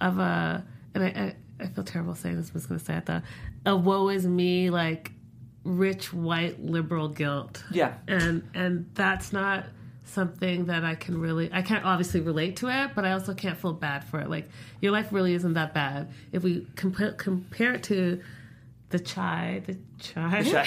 [0.00, 2.50] of a, and I I, I feel terrible saying this.
[2.50, 3.22] I was going to say it though.
[3.66, 5.12] A woe is me, like
[5.64, 9.66] rich white liberal guilt yeah, and and that's not
[10.04, 13.56] something that I can really I can't obviously relate to it, but I also can't
[13.58, 14.28] feel bad for it.
[14.28, 14.48] Like
[14.80, 18.20] your life really isn't that bad if we compare compare it to
[18.88, 20.66] the chai, the chai,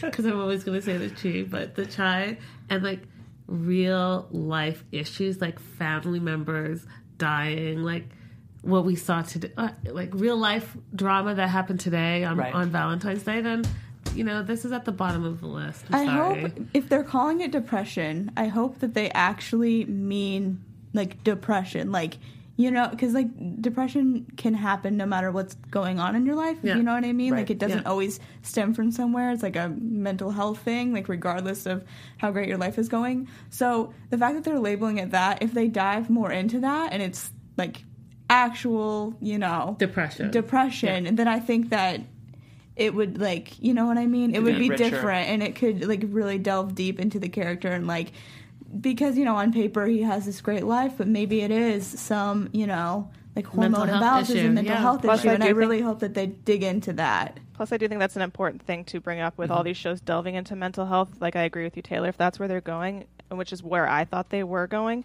[0.00, 2.38] because I'm always going to say the chi, but the chai
[2.70, 3.00] and like
[3.46, 6.86] real life issues like family members
[7.18, 8.06] dying, like
[8.62, 12.54] what we saw today, uh, like real life drama that happened today on, Right.
[12.54, 13.64] on Valentine's Day, then
[14.14, 15.84] you know this is at the bottom of the list.
[15.90, 16.40] I'm I sorry.
[16.42, 20.62] hope if they're calling it depression, I hope that they actually mean
[20.94, 22.16] like depression, like
[22.56, 23.26] you know, because like
[23.60, 26.56] depression can happen no matter what's going on in your life.
[26.62, 26.76] Yeah.
[26.76, 27.32] You know what I mean?
[27.32, 27.40] Right.
[27.40, 27.88] Like it doesn't Yeah.
[27.90, 29.32] always stem from somewhere.
[29.32, 31.84] It's like a mental health thing, like regardless of
[32.18, 33.26] how great your life is going.
[33.50, 37.02] So the fact that they're labeling it that, if they dive more into that, and
[37.02, 37.84] it's like
[38.30, 40.30] actual, you know, depression.
[40.30, 42.00] depression, and then I think that
[42.76, 44.34] it would like you know what I mean.
[44.34, 44.90] It would be be richer.
[44.90, 48.12] different, and it could like really delve deep into the character and like
[48.80, 52.48] because you know on paper he has this great life, but maybe it is some
[52.52, 54.80] you know like Mental hormone imbalances and mental yeah.
[54.80, 57.40] health Plus, issue, I and I think- really hope that they dig into that.
[57.54, 59.66] Plus, I do think that's an important thing to bring up with all mm-hmm.
[59.66, 61.20] these shows delving into mental health.
[61.20, 62.08] Like, I agree with you, Taylor.
[62.08, 65.04] If that's where they're going, and which is where I thought they were going,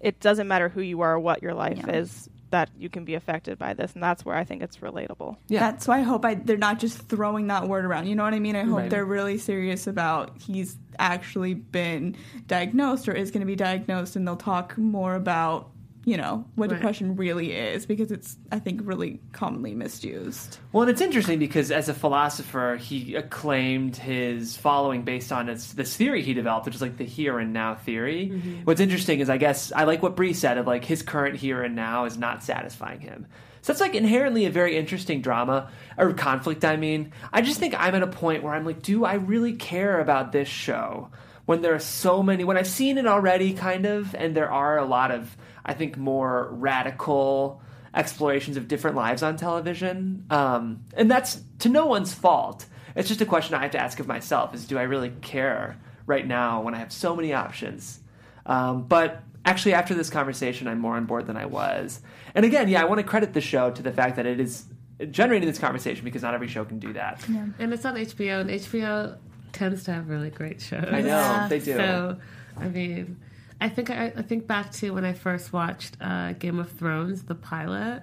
[0.00, 1.96] it doesn't matter who you are or what your life Yeah.
[1.96, 3.92] is, that you can be affected by this.
[3.94, 5.36] And that's where I think it's relatable.
[5.48, 5.60] yeah.
[5.70, 8.06] That's why I hope I they're not just throwing that word around.
[8.08, 8.56] You know what I mean?
[8.56, 8.90] I hope Right.
[8.90, 14.26] they're really serious about he's actually been diagnosed or is going to be diagnosed, and
[14.26, 15.70] they'll talk more about
[16.04, 16.76] you know what Right.
[16.76, 20.58] depression really is because it's I think really commonly misused.
[20.72, 25.74] Well, and it's interesting because as a philosopher, he acclaimed his following based on his,
[25.74, 28.30] this theory he developed, which is like the here and now theory.
[28.32, 28.62] Mm-hmm.
[28.64, 31.62] What's interesting is, I guess, I like what Bree said of like his current here
[31.62, 33.26] and now is not satisfying him.
[33.62, 36.64] So that's like inherently a very interesting drama or conflict.
[36.64, 39.52] I mean, I just think I'm at a point where I'm like, do I really
[39.52, 41.10] care about this show
[41.50, 42.44] when there are so many?
[42.44, 45.96] When I've seen it already, kind of, and there are a lot of, I think,
[45.96, 47.60] more radical
[47.92, 50.26] explorations of different lives on television.
[50.30, 52.66] Um, and that's to no one's fault.
[52.94, 55.76] It's just a question I have to ask of myself: is do I really care
[56.06, 57.98] right now when I have so many options?
[58.46, 62.00] Um, but actually, after this conversation, I'm more on board than I was.
[62.32, 64.66] And again, yeah, I want to credit the show to the fact that it is
[65.10, 67.26] generating this conversation because not every show can do that.
[67.58, 69.18] And it's on HBO, and HBO
[69.52, 70.86] tends to have really great shows.
[70.90, 71.48] I know Yeah.
[71.48, 71.76] they do.
[71.76, 72.16] So,
[72.58, 73.18] I mean,
[73.60, 77.22] I think I, I think back to when I first watched uh, Game of Thrones,
[77.24, 78.02] the pilot,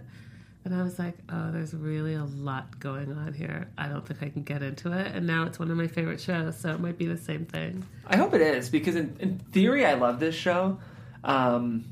[0.66, 3.70] and I was like, "Oh, there's really a lot going on here.
[3.78, 6.20] I don't think I can get into it." And now it's one of my favorite
[6.22, 7.86] shows, so it might be the same thing.
[8.06, 10.80] I hope it is because in, in theory, I love this show.
[11.24, 11.86] Um,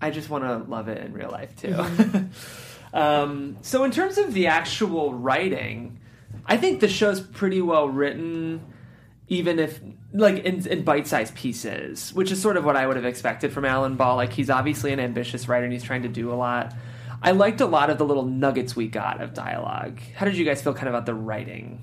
[0.00, 1.74] I just want to love it in real life too.
[2.94, 5.98] um, so, in terms of the actual writing,
[6.46, 8.64] I think the show's pretty well written.
[9.30, 9.80] Even if
[10.12, 13.64] like in, in bite-sized pieces, which is sort of what I would have expected from
[13.64, 14.16] Alan Ball.
[14.16, 16.74] Like he's obviously an ambitious writer and he's trying to do a lot.
[17.22, 20.00] I liked a lot of the little nuggets we got of dialogue.
[20.16, 21.80] How did you guys feel kind of about the writing?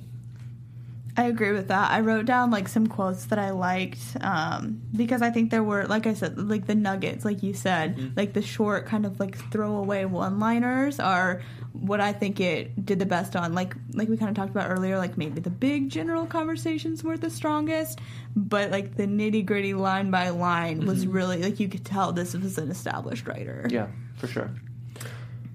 [1.20, 1.90] I agree with that.
[1.90, 5.86] I wrote down like some quotes that I liked um, because I think there were,
[5.88, 8.14] like I said, like the nuggets, like you said, Mm-hmm.
[8.16, 11.42] like the short kind of like throwaway one-liners are
[11.74, 13.54] what I think it did the best on.
[13.56, 17.18] Like like we kind of talked about earlier, like maybe the big general conversations were
[17.18, 18.00] the strongest,
[18.36, 21.12] but like the nitty gritty line by line was Mm-hmm.
[21.14, 23.66] really like you could tell this was an established writer.
[23.72, 24.52] Yeah, for sure.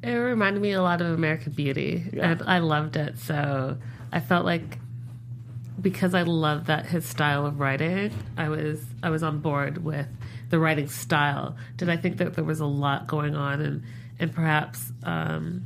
[0.03, 2.33] It reminded me a lot of American Beauty, Yeah.
[2.33, 3.18] and I loved it.
[3.20, 3.77] So
[4.12, 4.79] I felt like
[5.83, 10.07] because I love that his style of writing, I was I was on board with
[10.51, 11.57] the writing style.
[11.77, 13.83] Did I think that there was a lot going on and
[14.18, 15.64] and perhaps um,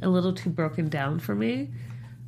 [0.00, 1.70] a little too broken down for me?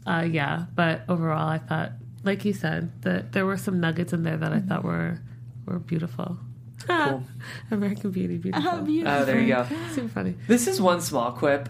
[0.07, 1.93] Uh, yeah, but overall, I thought,
[2.25, 5.21] like you said, that there were some nuggets in there that I thought were
[5.67, 6.39] were beautiful.
[6.85, 7.23] Cool.
[7.71, 8.81] American Beauty, beautiful.
[8.81, 9.21] Beautiful.
[9.21, 9.65] Oh, there you go.
[9.93, 10.35] Super funny.
[10.49, 11.69] This is one small quip.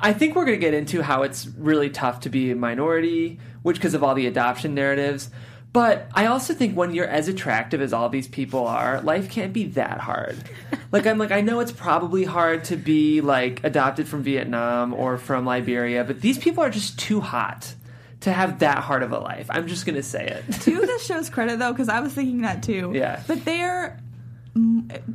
[0.00, 3.38] I think we're going to get into how it's really tough to be a minority,
[3.62, 5.30] which because of all the adoption narratives.
[5.72, 9.52] But I also think when you're as attractive as all these people are, life can't
[9.52, 10.36] be that hard.
[10.92, 15.16] like I'm like I know it's probably hard to be like adopted from Vietnam or
[15.16, 17.74] from Liberia, but these people are just too hot
[18.20, 19.46] to have that hard of a life.
[19.48, 20.52] I'm just going to say it.
[20.62, 23.22] to the show's credit though because i was thinking that too Yeah.
[23.26, 23.98] but they're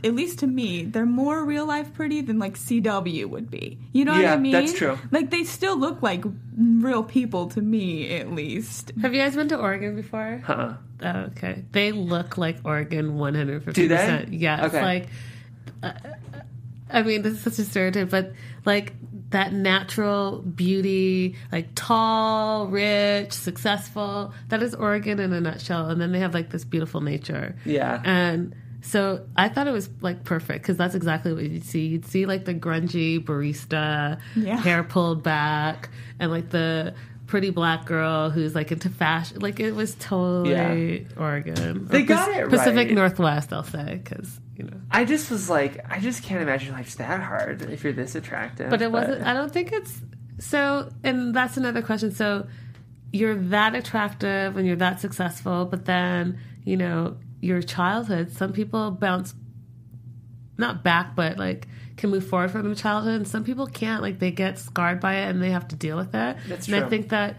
[0.03, 4.05] at least to me they're more real life pretty than like cw would be you
[4.05, 4.97] know what i mean that's true.
[5.11, 6.23] like they still look like
[6.57, 10.41] real people to me at least Have you guys been to Oregon before?
[10.43, 10.73] Huh.
[11.01, 11.63] Oh, okay.
[11.71, 13.73] They look like Oregon 150%.
[13.73, 14.27] Do they?
[14.31, 14.65] Yeah.
[14.65, 14.81] Okay.
[14.81, 15.07] Like,
[15.83, 15.93] uh,
[16.89, 18.33] I mean, this is such a stereotype, but
[18.65, 18.93] like
[19.31, 25.89] that natural beauty, like tall, rich, successful, that is Oregon in a nutshell.
[25.89, 27.55] And then they have like this beautiful nature.
[27.65, 28.01] Yeah.
[28.03, 31.87] And so I thought it was like perfect because that's exactly what you'd see.
[31.87, 34.57] You'd see like the grungy barista, Yeah.
[34.57, 36.93] hair pulled back, and like the
[37.27, 39.39] pretty black girl who's like into fashion.
[39.39, 41.87] Like it was totally Oregon.
[41.87, 42.49] They Or got it right.
[42.49, 42.91] Pacific.
[42.91, 44.77] Northwest, I'll say, because you know.
[44.91, 48.69] I just was like, I just can't imagine life's that hard if you're this attractive.
[48.69, 49.25] But it wasn't.
[49.25, 49.99] I don't think it's
[50.39, 50.89] so.
[51.03, 52.11] And that's another question.
[52.13, 52.45] So
[53.11, 58.31] you're that attractive and you're that successful, but then you know your childhood.
[58.31, 59.33] Some people bounce
[60.57, 64.01] not back, but like can move forward from their childhood, and some people can't.
[64.01, 66.37] Like they get scarred by it and they have to deal with it.
[66.47, 66.85] That's and true.
[66.85, 67.37] I think that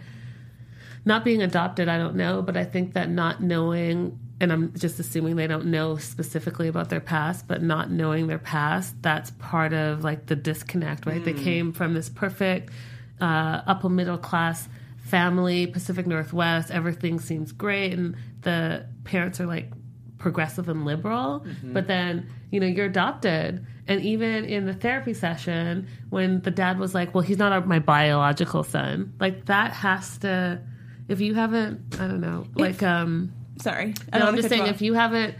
[1.04, 4.18] not being adopted, I don't know, but I think that not knowing.
[4.38, 8.38] And I'm just assuming they don't know specifically about their past, but not knowing their
[8.38, 11.24] past, that's part of like the disconnect, right?
[11.24, 12.70] They came from this perfect
[13.18, 19.70] uh, upper middle class family, Pacific Northwest, everything seems great, and the parents are like
[20.18, 23.66] progressive and liberal, but then, you know, you're adopted.
[23.86, 27.78] And even in the therapy session, when the dad was like, well, he's not my
[27.78, 30.60] biological son, like that has to,
[31.08, 34.62] if you haven't, I don't know, like, um, sorry no, I don't I'm just saying,
[34.62, 34.68] off.
[34.70, 35.34] if you haven't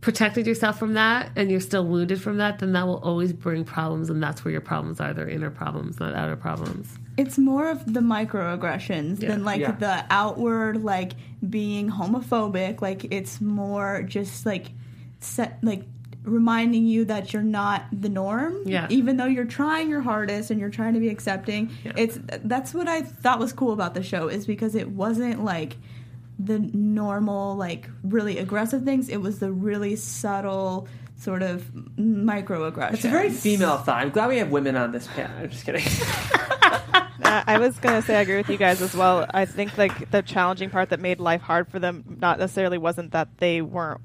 [0.00, 3.64] protected yourself from that and you're still wounded from that, then that will always bring
[3.64, 5.14] problems, and that's where your problems are.
[5.14, 6.98] They're inner problems, not outer problems.
[7.16, 9.28] It's more of the microaggressions Yeah.
[9.28, 9.72] than like Yeah.
[9.72, 11.12] the outward like
[11.48, 14.70] being homophobic like it's more just like
[15.20, 15.84] set like
[16.24, 18.86] reminding you that you're not the norm Yeah.
[18.90, 21.92] even though you're trying your hardest and you're trying to be accepting Yeah.
[21.96, 25.76] it's that's what i thought was cool about the show is because it wasn't like
[26.38, 30.86] the normal like really aggressive things it was the really subtle
[31.22, 31.62] sort of
[31.96, 34.02] microaggressions It's a very female thought.
[34.02, 35.36] I'm glad we have women on this panel.
[35.38, 35.84] I'm just kidding.
[37.24, 39.26] Uh, I was gonna say I agree with you guys as well.
[39.32, 43.12] I think like the challenging part that made life hard for them not necessarily wasn't
[43.12, 44.00] that they weren't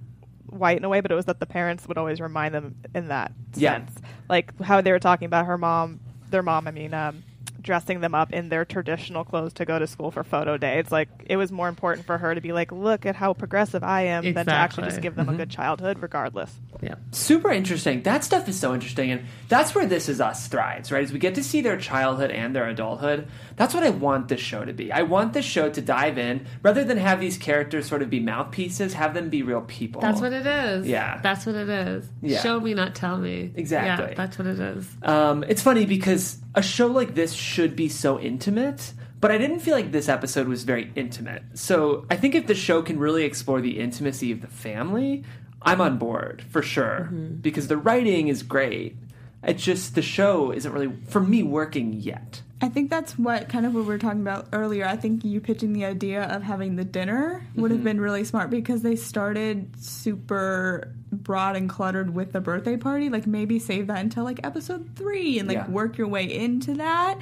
[0.46, 3.08] white in a way, but it was that the parents would always remind them in
[3.08, 3.74] that Yeah.
[3.80, 3.96] sense.
[4.30, 6.00] Like how they were talking about her mom,
[6.30, 6.68] their mom.
[6.68, 7.24] I mean, um,
[7.68, 10.80] dressing them up in their traditional clothes to go to school for photo day.
[10.80, 13.84] It's like it was more important for her to be like, look at how progressive
[13.84, 16.52] I am, than to actually just give them a good childhood, regardless.
[16.82, 16.96] Yeah.
[17.12, 18.02] Super interesting.
[18.04, 21.04] That stuff is so interesting, and that's where This Is Us thrives, right?
[21.04, 23.28] As we get to see their childhood and their adulthood.
[23.58, 24.92] That's what I want this show to be.
[24.92, 28.20] I want this show to dive in, rather than have these characters sort of be
[28.20, 30.00] mouthpieces, have them be real people.
[30.00, 30.88] That's what it is.
[30.88, 31.20] Yeah.
[31.22, 32.08] That's what it is.
[32.22, 32.42] Yeah.
[32.42, 33.52] Show me, not tell me.
[33.56, 34.10] Exactly.
[34.10, 34.88] Yeah, that's what it is.
[35.02, 39.60] Um, it's funny because a show like this should be so intimate, but I didn't
[39.60, 41.44] feel like this episode was very intimate.
[41.54, 45.24] So I think if the show can really explore the intimacy of the family,
[45.62, 47.36] I'm on board for sure mm-hmm.
[47.36, 48.96] because the writing is great.
[49.44, 52.42] It's just the show isn't really for me working yet.
[52.62, 54.86] I I think that's what kind of what we were talking about earlier.
[54.86, 57.86] I think you pitching the idea of having the dinner would have mm-hmm.
[57.86, 63.08] been really smart because they started super broad and cluttered with the birthday party.
[63.10, 65.70] Like maybe save that until like episode three and like Yeah.
[65.70, 67.20] work your way into that.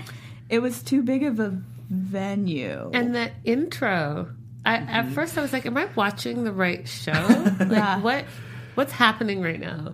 [0.49, 2.89] It was too big of a venue.
[2.91, 4.29] And the intro.
[4.65, 5.13] I, At mm-hmm.
[5.13, 7.11] first, I was like, "Am I watching the right show?
[7.59, 7.99] like, Yeah.
[7.99, 8.25] what,
[8.73, 9.93] what's happening right now?"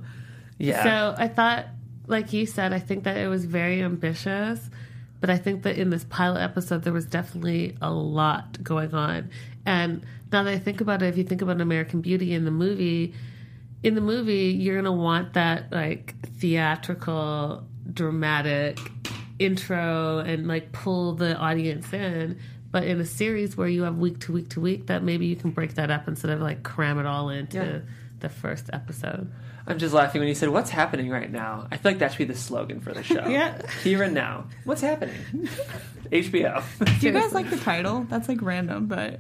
[0.57, 0.83] Yeah.
[0.83, 1.65] So I thought,
[2.07, 4.69] like you said, I think that it was very ambitious,
[5.21, 9.29] but I think that in this pilot episode, there was definitely a lot going on.
[9.65, 12.51] And now that I think about it, if you think about American Beauty in the
[12.51, 13.13] movie,
[13.83, 17.63] in the movie, you're gonna want that like theatrical,
[17.93, 18.79] dramatic
[19.39, 22.37] intro and like pull the audience in.
[22.71, 25.35] But in a series where you have week to week to week, that maybe you
[25.35, 27.79] can break that up instead of like cram it all into Yeah.
[28.19, 29.29] the first episode.
[29.71, 31.67] I'm just laughing when you said, What's happening right now?
[31.71, 33.25] I feel like that should be the slogan for the show.
[33.27, 33.61] Yeah.
[33.83, 34.45] Here and now.
[34.65, 35.15] What's happening?
[36.11, 36.61] HBO.
[36.99, 38.05] Do you guys like the title?
[38.09, 39.19] That's like random, but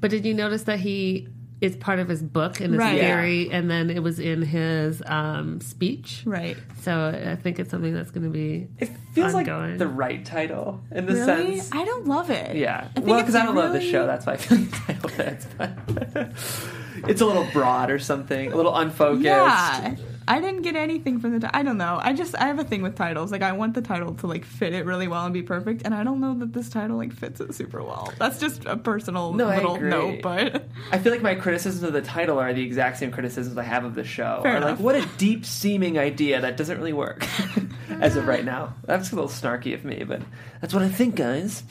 [0.00, 1.28] But did you notice that he
[1.60, 3.00] it's part of his book and his Right.
[3.00, 6.22] theory, and then it was in his um, speech.
[6.24, 6.56] right.
[6.82, 8.68] So I think it's something that's going to be.
[8.78, 9.70] It feels Ongoing.
[9.70, 11.56] like the right title in the Really?
[11.58, 11.70] sense.
[11.72, 12.56] I don't love it.
[12.56, 12.88] Yeah.
[13.00, 15.46] Well, because I don't love the show, that's why I feel like the title fits.
[15.58, 15.72] But
[17.10, 19.24] it's a little broad or something, a little unfocused.
[19.24, 19.96] Yeah.
[20.28, 21.40] I didn't get anything from the.
[21.40, 21.98] Ti- I don't know.
[22.00, 23.32] I just I have a thing with titles.
[23.32, 25.94] Like I want the title to like fit it really well and be perfect, and
[25.94, 28.12] I don't know that this title like fits it super well.
[28.18, 32.02] That's just a personal No, little note, but I feel like my criticisms of the
[32.02, 34.40] title are the exact same criticisms I have of the show.
[34.42, 34.80] Fair Are like, enough.
[34.80, 37.26] what a deep seeming idea that doesn't really work
[37.88, 38.74] as of right now.
[38.84, 40.20] That's a little snarky of me, but
[40.60, 41.62] that's what I think, guys.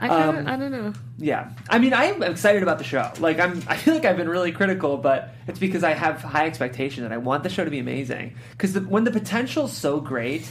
[0.00, 0.92] I kind of, Um, I don't know.
[1.18, 3.12] Yeah, I mean, I'm excited about the show.
[3.18, 6.46] Like, I'm, I feel like I've been really critical, but it's because I have high
[6.46, 8.36] expectation and I want the show to be amazing.
[8.52, 10.50] Because when the potential's so great,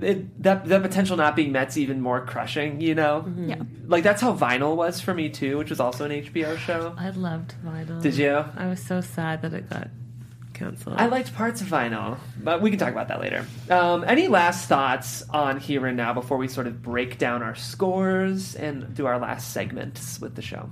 [0.00, 2.80] it, that that potential not being met's even more crushing.
[2.80, 3.62] You know, yeah.
[3.86, 6.94] like that's how Vinyl was for me too, which was also an HBO show.
[6.96, 8.00] I loved Vinyl.
[8.00, 8.44] Did you?
[8.56, 9.88] I was so sad that it got
[10.62, 10.96] canceled.
[10.98, 13.46] I liked parts of Vinyl, but we can talk about that later.
[13.70, 17.54] Um, any last thoughts on Here and Now before we sort of break down our
[17.54, 20.70] scores and do our last segments with the show?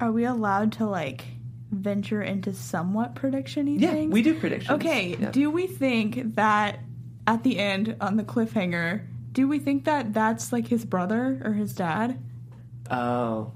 [0.00, 1.24] Are we allowed to like
[1.70, 4.12] venture into somewhat prediction-y Yeah, things?
[4.12, 4.70] we do predictions.
[4.80, 5.30] Okay, Yeah.
[5.30, 6.80] do we think that
[7.26, 9.02] at the end on the cliffhanger,
[9.32, 12.18] do we think that that's like his brother or his dad?
[12.90, 13.52] Oh.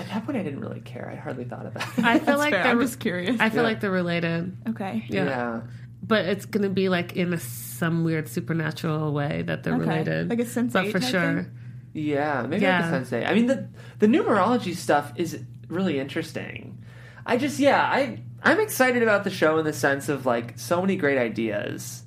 [0.00, 1.08] At that point, I didn't really care.
[1.10, 2.04] I hardly thought about it.
[2.04, 2.62] I feel like fair.
[2.64, 2.72] they're.
[2.72, 3.36] I'm just curious.
[3.40, 3.68] I feel Yeah.
[3.68, 5.04] like they're related, okay.
[5.08, 5.60] Yeah.
[6.02, 9.84] but it's going to be like in a, some weird supernatural way that they're Okay.
[9.88, 10.30] related.
[10.30, 11.42] Like a Sense8 but for sure.
[11.44, 11.50] thing?
[11.92, 12.90] Yeah, maybe Yeah.
[12.90, 13.28] like a Sense8.
[13.28, 15.38] I mean, the the numerology stuff is
[15.68, 16.82] really interesting.
[17.26, 20.80] I just, yeah, I I'm excited about the show in the sense of like so
[20.80, 22.02] many great ideas.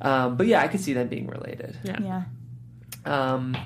[0.00, 1.78] Um, but yeah, I could see them being related.
[1.84, 1.98] Yeah.
[2.02, 2.22] Yeah.
[3.04, 3.56] Um,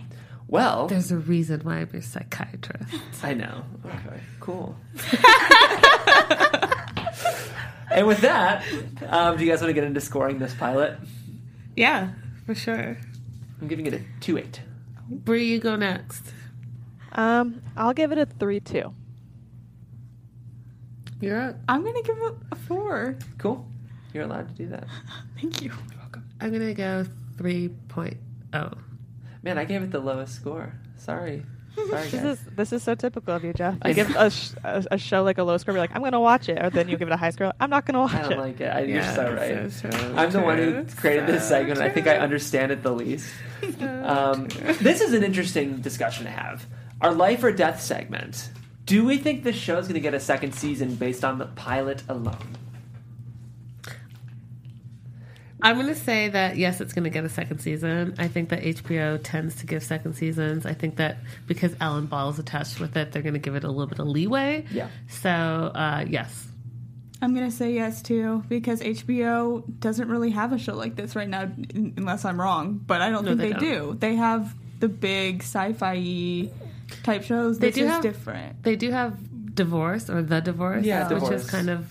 [0.49, 2.93] well, There's a reason why I'm your psychiatrist.
[3.23, 3.65] I know.
[3.85, 4.77] Okay, cool.
[7.91, 8.65] and with that,
[9.09, 10.99] um, do you guys want to get into scoring this pilot?
[11.77, 12.11] yeah,
[12.47, 12.97] for sure.
[13.61, 14.61] I'm giving it a two eight.
[15.09, 16.33] Bree, you go next.
[17.13, 18.93] Um, I'll give it a three-two.
[21.21, 21.57] You're up.
[21.69, 23.17] I'm gonna give it a four.
[23.39, 23.67] Cool.
[24.13, 24.87] You're allowed to do that.
[25.41, 25.71] Thank you.
[25.91, 26.25] You're welcome.
[26.41, 27.05] I'm going to go
[27.37, 28.17] 3.0.
[28.55, 28.71] oh.
[29.45, 29.47] 3.0.
[29.47, 30.73] Man, I gave it the lowest score.
[30.97, 31.45] Sorry.
[31.77, 33.77] Sorry, This is this is so typical of you, Jeff.
[33.83, 36.21] I give a, sh- a, a show like a low score, you're like, I'm gonna
[36.21, 38.19] watch it, or then you give it a high score, I'm not gonna watch it.
[38.19, 38.39] I don't it.
[38.39, 38.67] like it.
[38.69, 39.73] I, you're so right.
[39.73, 40.15] so true.
[40.15, 40.87] I'm the one who True.
[40.97, 41.81] created this So segment.
[41.81, 43.29] I think I understand it the least.
[43.81, 44.47] Um,
[44.81, 46.65] this is an interesting discussion to have.
[47.01, 48.51] Our life or death segment.
[48.85, 51.47] Do we think this show is going to get a second season based on the
[51.47, 52.37] pilot alone?
[55.65, 58.15] I'm going to say that yes, it's going to get a second season.
[58.19, 60.67] I think that HBO tends to give second seasons.
[60.67, 63.65] I think that because Alan Ball is attached with it, they're going to give it
[63.65, 64.67] a little bit of leeway.
[64.71, 64.89] Yeah.
[65.09, 66.47] So uh, yes,
[67.23, 71.29] I'm gonna say yes too because HBO doesn't really have a show like this right
[71.29, 72.75] now, unless I'm wrong.
[72.87, 73.93] But I don't No, think they they, don't.
[73.93, 73.99] do.
[73.99, 76.51] They have the big sci-fi
[77.05, 77.59] type shows.
[77.59, 78.63] They This do is have- different.
[78.63, 79.17] they do have
[79.55, 81.45] divorce or the divorce, Yeah, which Divorce.
[81.45, 81.87] is kind of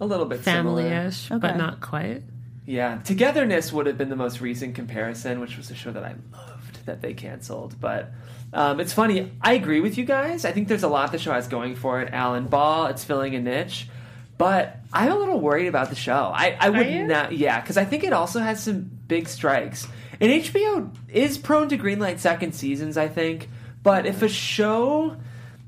[0.00, 2.22] A little bit family-ish, but not quite.
[2.66, 6.14] Yeah, Togetherness would have been the most recent comparison, which was a show that I
[6.32, 7.80] loved that they canceled.
[7.80, 8.12] But
[8.52, 9.32] um, it's funny.
[9.40, 10.44] I agree with you guys.
[10.44, 12.12] I think there's a lot the show has going for it.
[12.12, 13.88] Alan Ball, it's filling a niche.
[14.38, 16.32] But I'm a little worried about the show.
[16.34, 17.32] I, I would not.
[17.32, 19.86] Yeah, because I think it also has some big strikes.
[20.18, 23.48] And HBO is prone to greenlight second seasons, I think.
[23.82, 25.16] But if a show,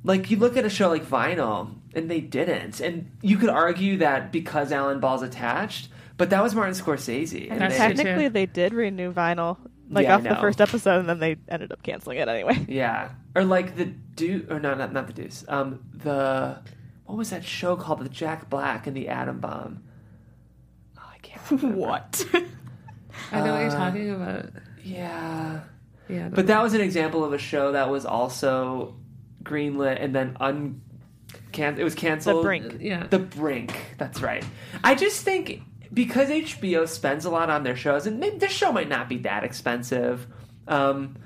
[0.04, 3.98] like you look at a show like Vinyl, and they didn't, and you could argue
[3.98, 5.88] that because Alan Ball's attached,
[6.22, 7.50] but that was Martin Scorsese.
[7.50, 9.56] And And they- technically, they did renew vinyl
[9.90, 12.64] like Yeah, off the first episode, and then they ended up canceling it anyway.
[12.68, 15.44] Yeah, or like the Deuce, or no, not not the Deuce.
[15.48, 16.58] Um, the
[17.06, 17.98] what was that show called?
[18.04, 19.82] The Jack Black and the Atom Bomb.
[20.96, 21.50] Oh, I can't.
[21.50, 21.76] Remember.
[21.76, 22.24] What?
[23.32, 24.46] I know what you're Uh, talking about.
[24.84, 25.60] Yeah,
[26.08, 28.94] Yeah, but that was an example of a show that was also
[29.42, 30.80] greenlit and then un.
[31.50, 32.38] Can- it was canceled.
[32.38, 32.76] The Brink.
[32.80, 33.06] yeah.
[33.08, 33.74] The Brink.
[33.98, 34.44] That's right.
[34.82, 35.60] I just think
[35.92, 39.18] because HBO spends a lot on their shows, and maybe this show might not be
[39.18, 40.26] that expensive,
[40.68, 41.16] um,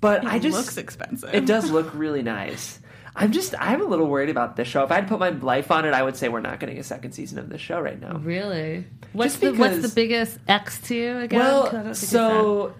[0.00, 1.34] but It I just looks expensive.
[1.34, 2.80] it does look really nice.
[3.18, 4.84] I'm just I'm a little worried about this show.
[4.84, 6.78] If I had to put my life on it, I would say we're not getting
[6.78, 8.18] a second season of this show right now.
[8.18, 8.84] really.
[9.14, 11.40] What's Just the what's the biggest X to you again?
[11.40, 12.74] Well, so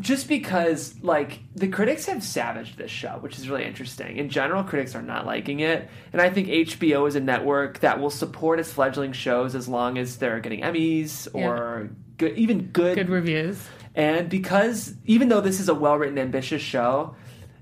[0.00, 4.16] just because like the critics have savaged this show, which is really interesting.
[4.16, 8.00] In general, critics are not liking it, and I think HBO is a network that
[8.00, 12.96] will support its fledgling shows as long as they're getting Emmys or good, even good,
[12.96, 13.68] good reviews.
[13.94, 17.14] And because even though this is a well written, ambitious show,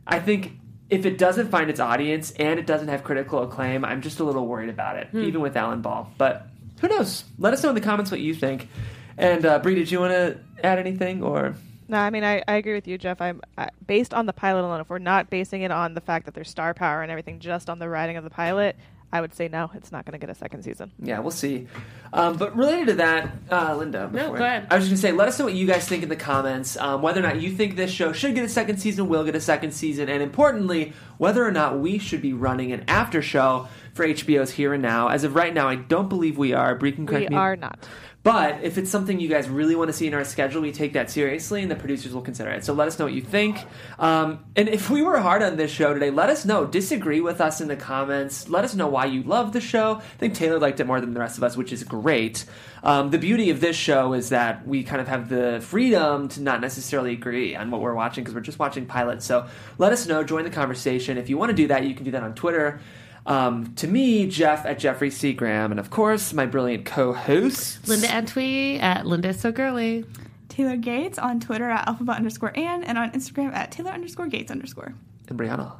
[0.06, 0.52] I think
[0.90, 4.24] if it doesn't find its audience and it doesn't have critical acclaim, I'm just a
[4.24, 6.08] little worried about it, even with Alan Ball.
[6.16, 6.46] But
[6.80, 7.24] who knows?
[7.38, 8.68] Let us know in the comments what you think.
[9.16, 11.54] And uh, Bree, did you want to add anything or?
[11.88, 13.20] No, I mean I, I agree with you, Jeff.
[13.20, 14.80] I'm I, based on the pilot alone.
[14.80, 17.68] If we're not basing it on the fact that there's star power and everything, just
[17.68, 18.76] on the writing of the pilot,
[19.12, 19.70] I would say no.
[19.74, 20.90] It's not going to get a second season.
[20.98, 21.68] Yeah, we'll see.
[22.12, 24.10] Um, but related to that, uh, Linda.
[24.12, 24.66] No, go ahead.
[24.70, 26.76] I was just gonna say, let us know what you guys think in the comments.
[26.76, 29.36] Um, whether or not you think this show should get a second season, will get
[29.36, 33.68] a second season, and importantly, whether or not we should be running an after show
[33.92, 35.08] for HBO's Here and Now.
[35.08, 36.74] As of right now, I don't believe we are.
[36.74, 37.40] Bree can correct We me.
[37.40, 37.86] are not.
[38.24, 40.94] But if it's something you guys really want to see in our schedule, we take
[40.94, 42.64] that seriously, and the producers will consider it.
[42.64, 43.58] So let us know what you think.
[43.98, 46.64] Um, and if we were hard on this show today, let us know.
[46.64, 48.48] Disagree with us in the comments.
[48.48, 49.96] Let us know why you love the show.
[49.96, 52.46] I think Taylor liked it more than the rest of us, which is great.
[52.82, 56.40] Um, the beauty of this show is that we kind of have the freedom to
[56.40, 59.26] not necessarily agree on what we're watching because we're just watching pilots.
[59.26, 59.46] So
[59.76, 60.24] let us know.
[60.24, 61.18] Join the conversation.
[61.18, 62.80] If you want to do that, you can do that on Twitter.
[63.26, 65.32] Um, to me, Jeff at Jeffrey C.
[65.32, 67.88] Graham, and of course, my brilliant co-hosts.
[67.88, 70.04] Linda Antwi at Linda So Girly.
[70.50, 74.50] Taylor Gates on Twitter at alphabet underscore Ann and on Instagram at Taylor underscore Gates
[74.52, 74.94] underscore.
[75.28, 75.72] and Brianna.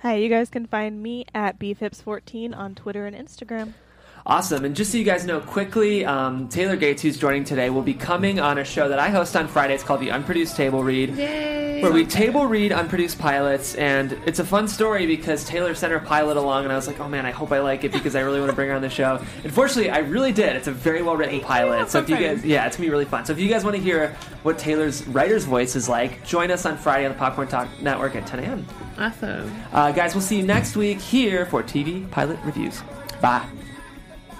[0.00, 3.72] Hi, you guys can find me at bfips14 on Twitter and Instagram.
[4.26, 4.64] Awesome.
[4.64, 7.94] And just so you guys know quickly, um, Taylor Gates, who's joining today, will be
[7.94, 11.16] coming on a show that I host on Fridays called the Unproduced Table Read.
[11.16, 11.65] Yay!
[11.82, 15.98] Where we table read unproduced pilots, and it's a fun story because Taylor sent her
[16.00, 18.20] pilot along, and I was like, "Oh man, I hope I like it because I
[18.20, 20.56] really want to bring her on the show." Unfortunately, I really did.
[20.56, 23.04] It's a very well written pilot, so if you guys, yeah, it's gonna be really
[23.04, 23.24] fun.
[23.24, 26.66] So if you guys want to hear what Taylor's writer's voice is like, join us
[26.66, 28.66] on Friday on the Popcorn Talk Network at 10 a.m.
[28.98, 29.52] Awesome.
[29.72, 32.82] Uh, guys, we'll see you next week here for TV pilot reviews.
[33.20, 33.46] Bye.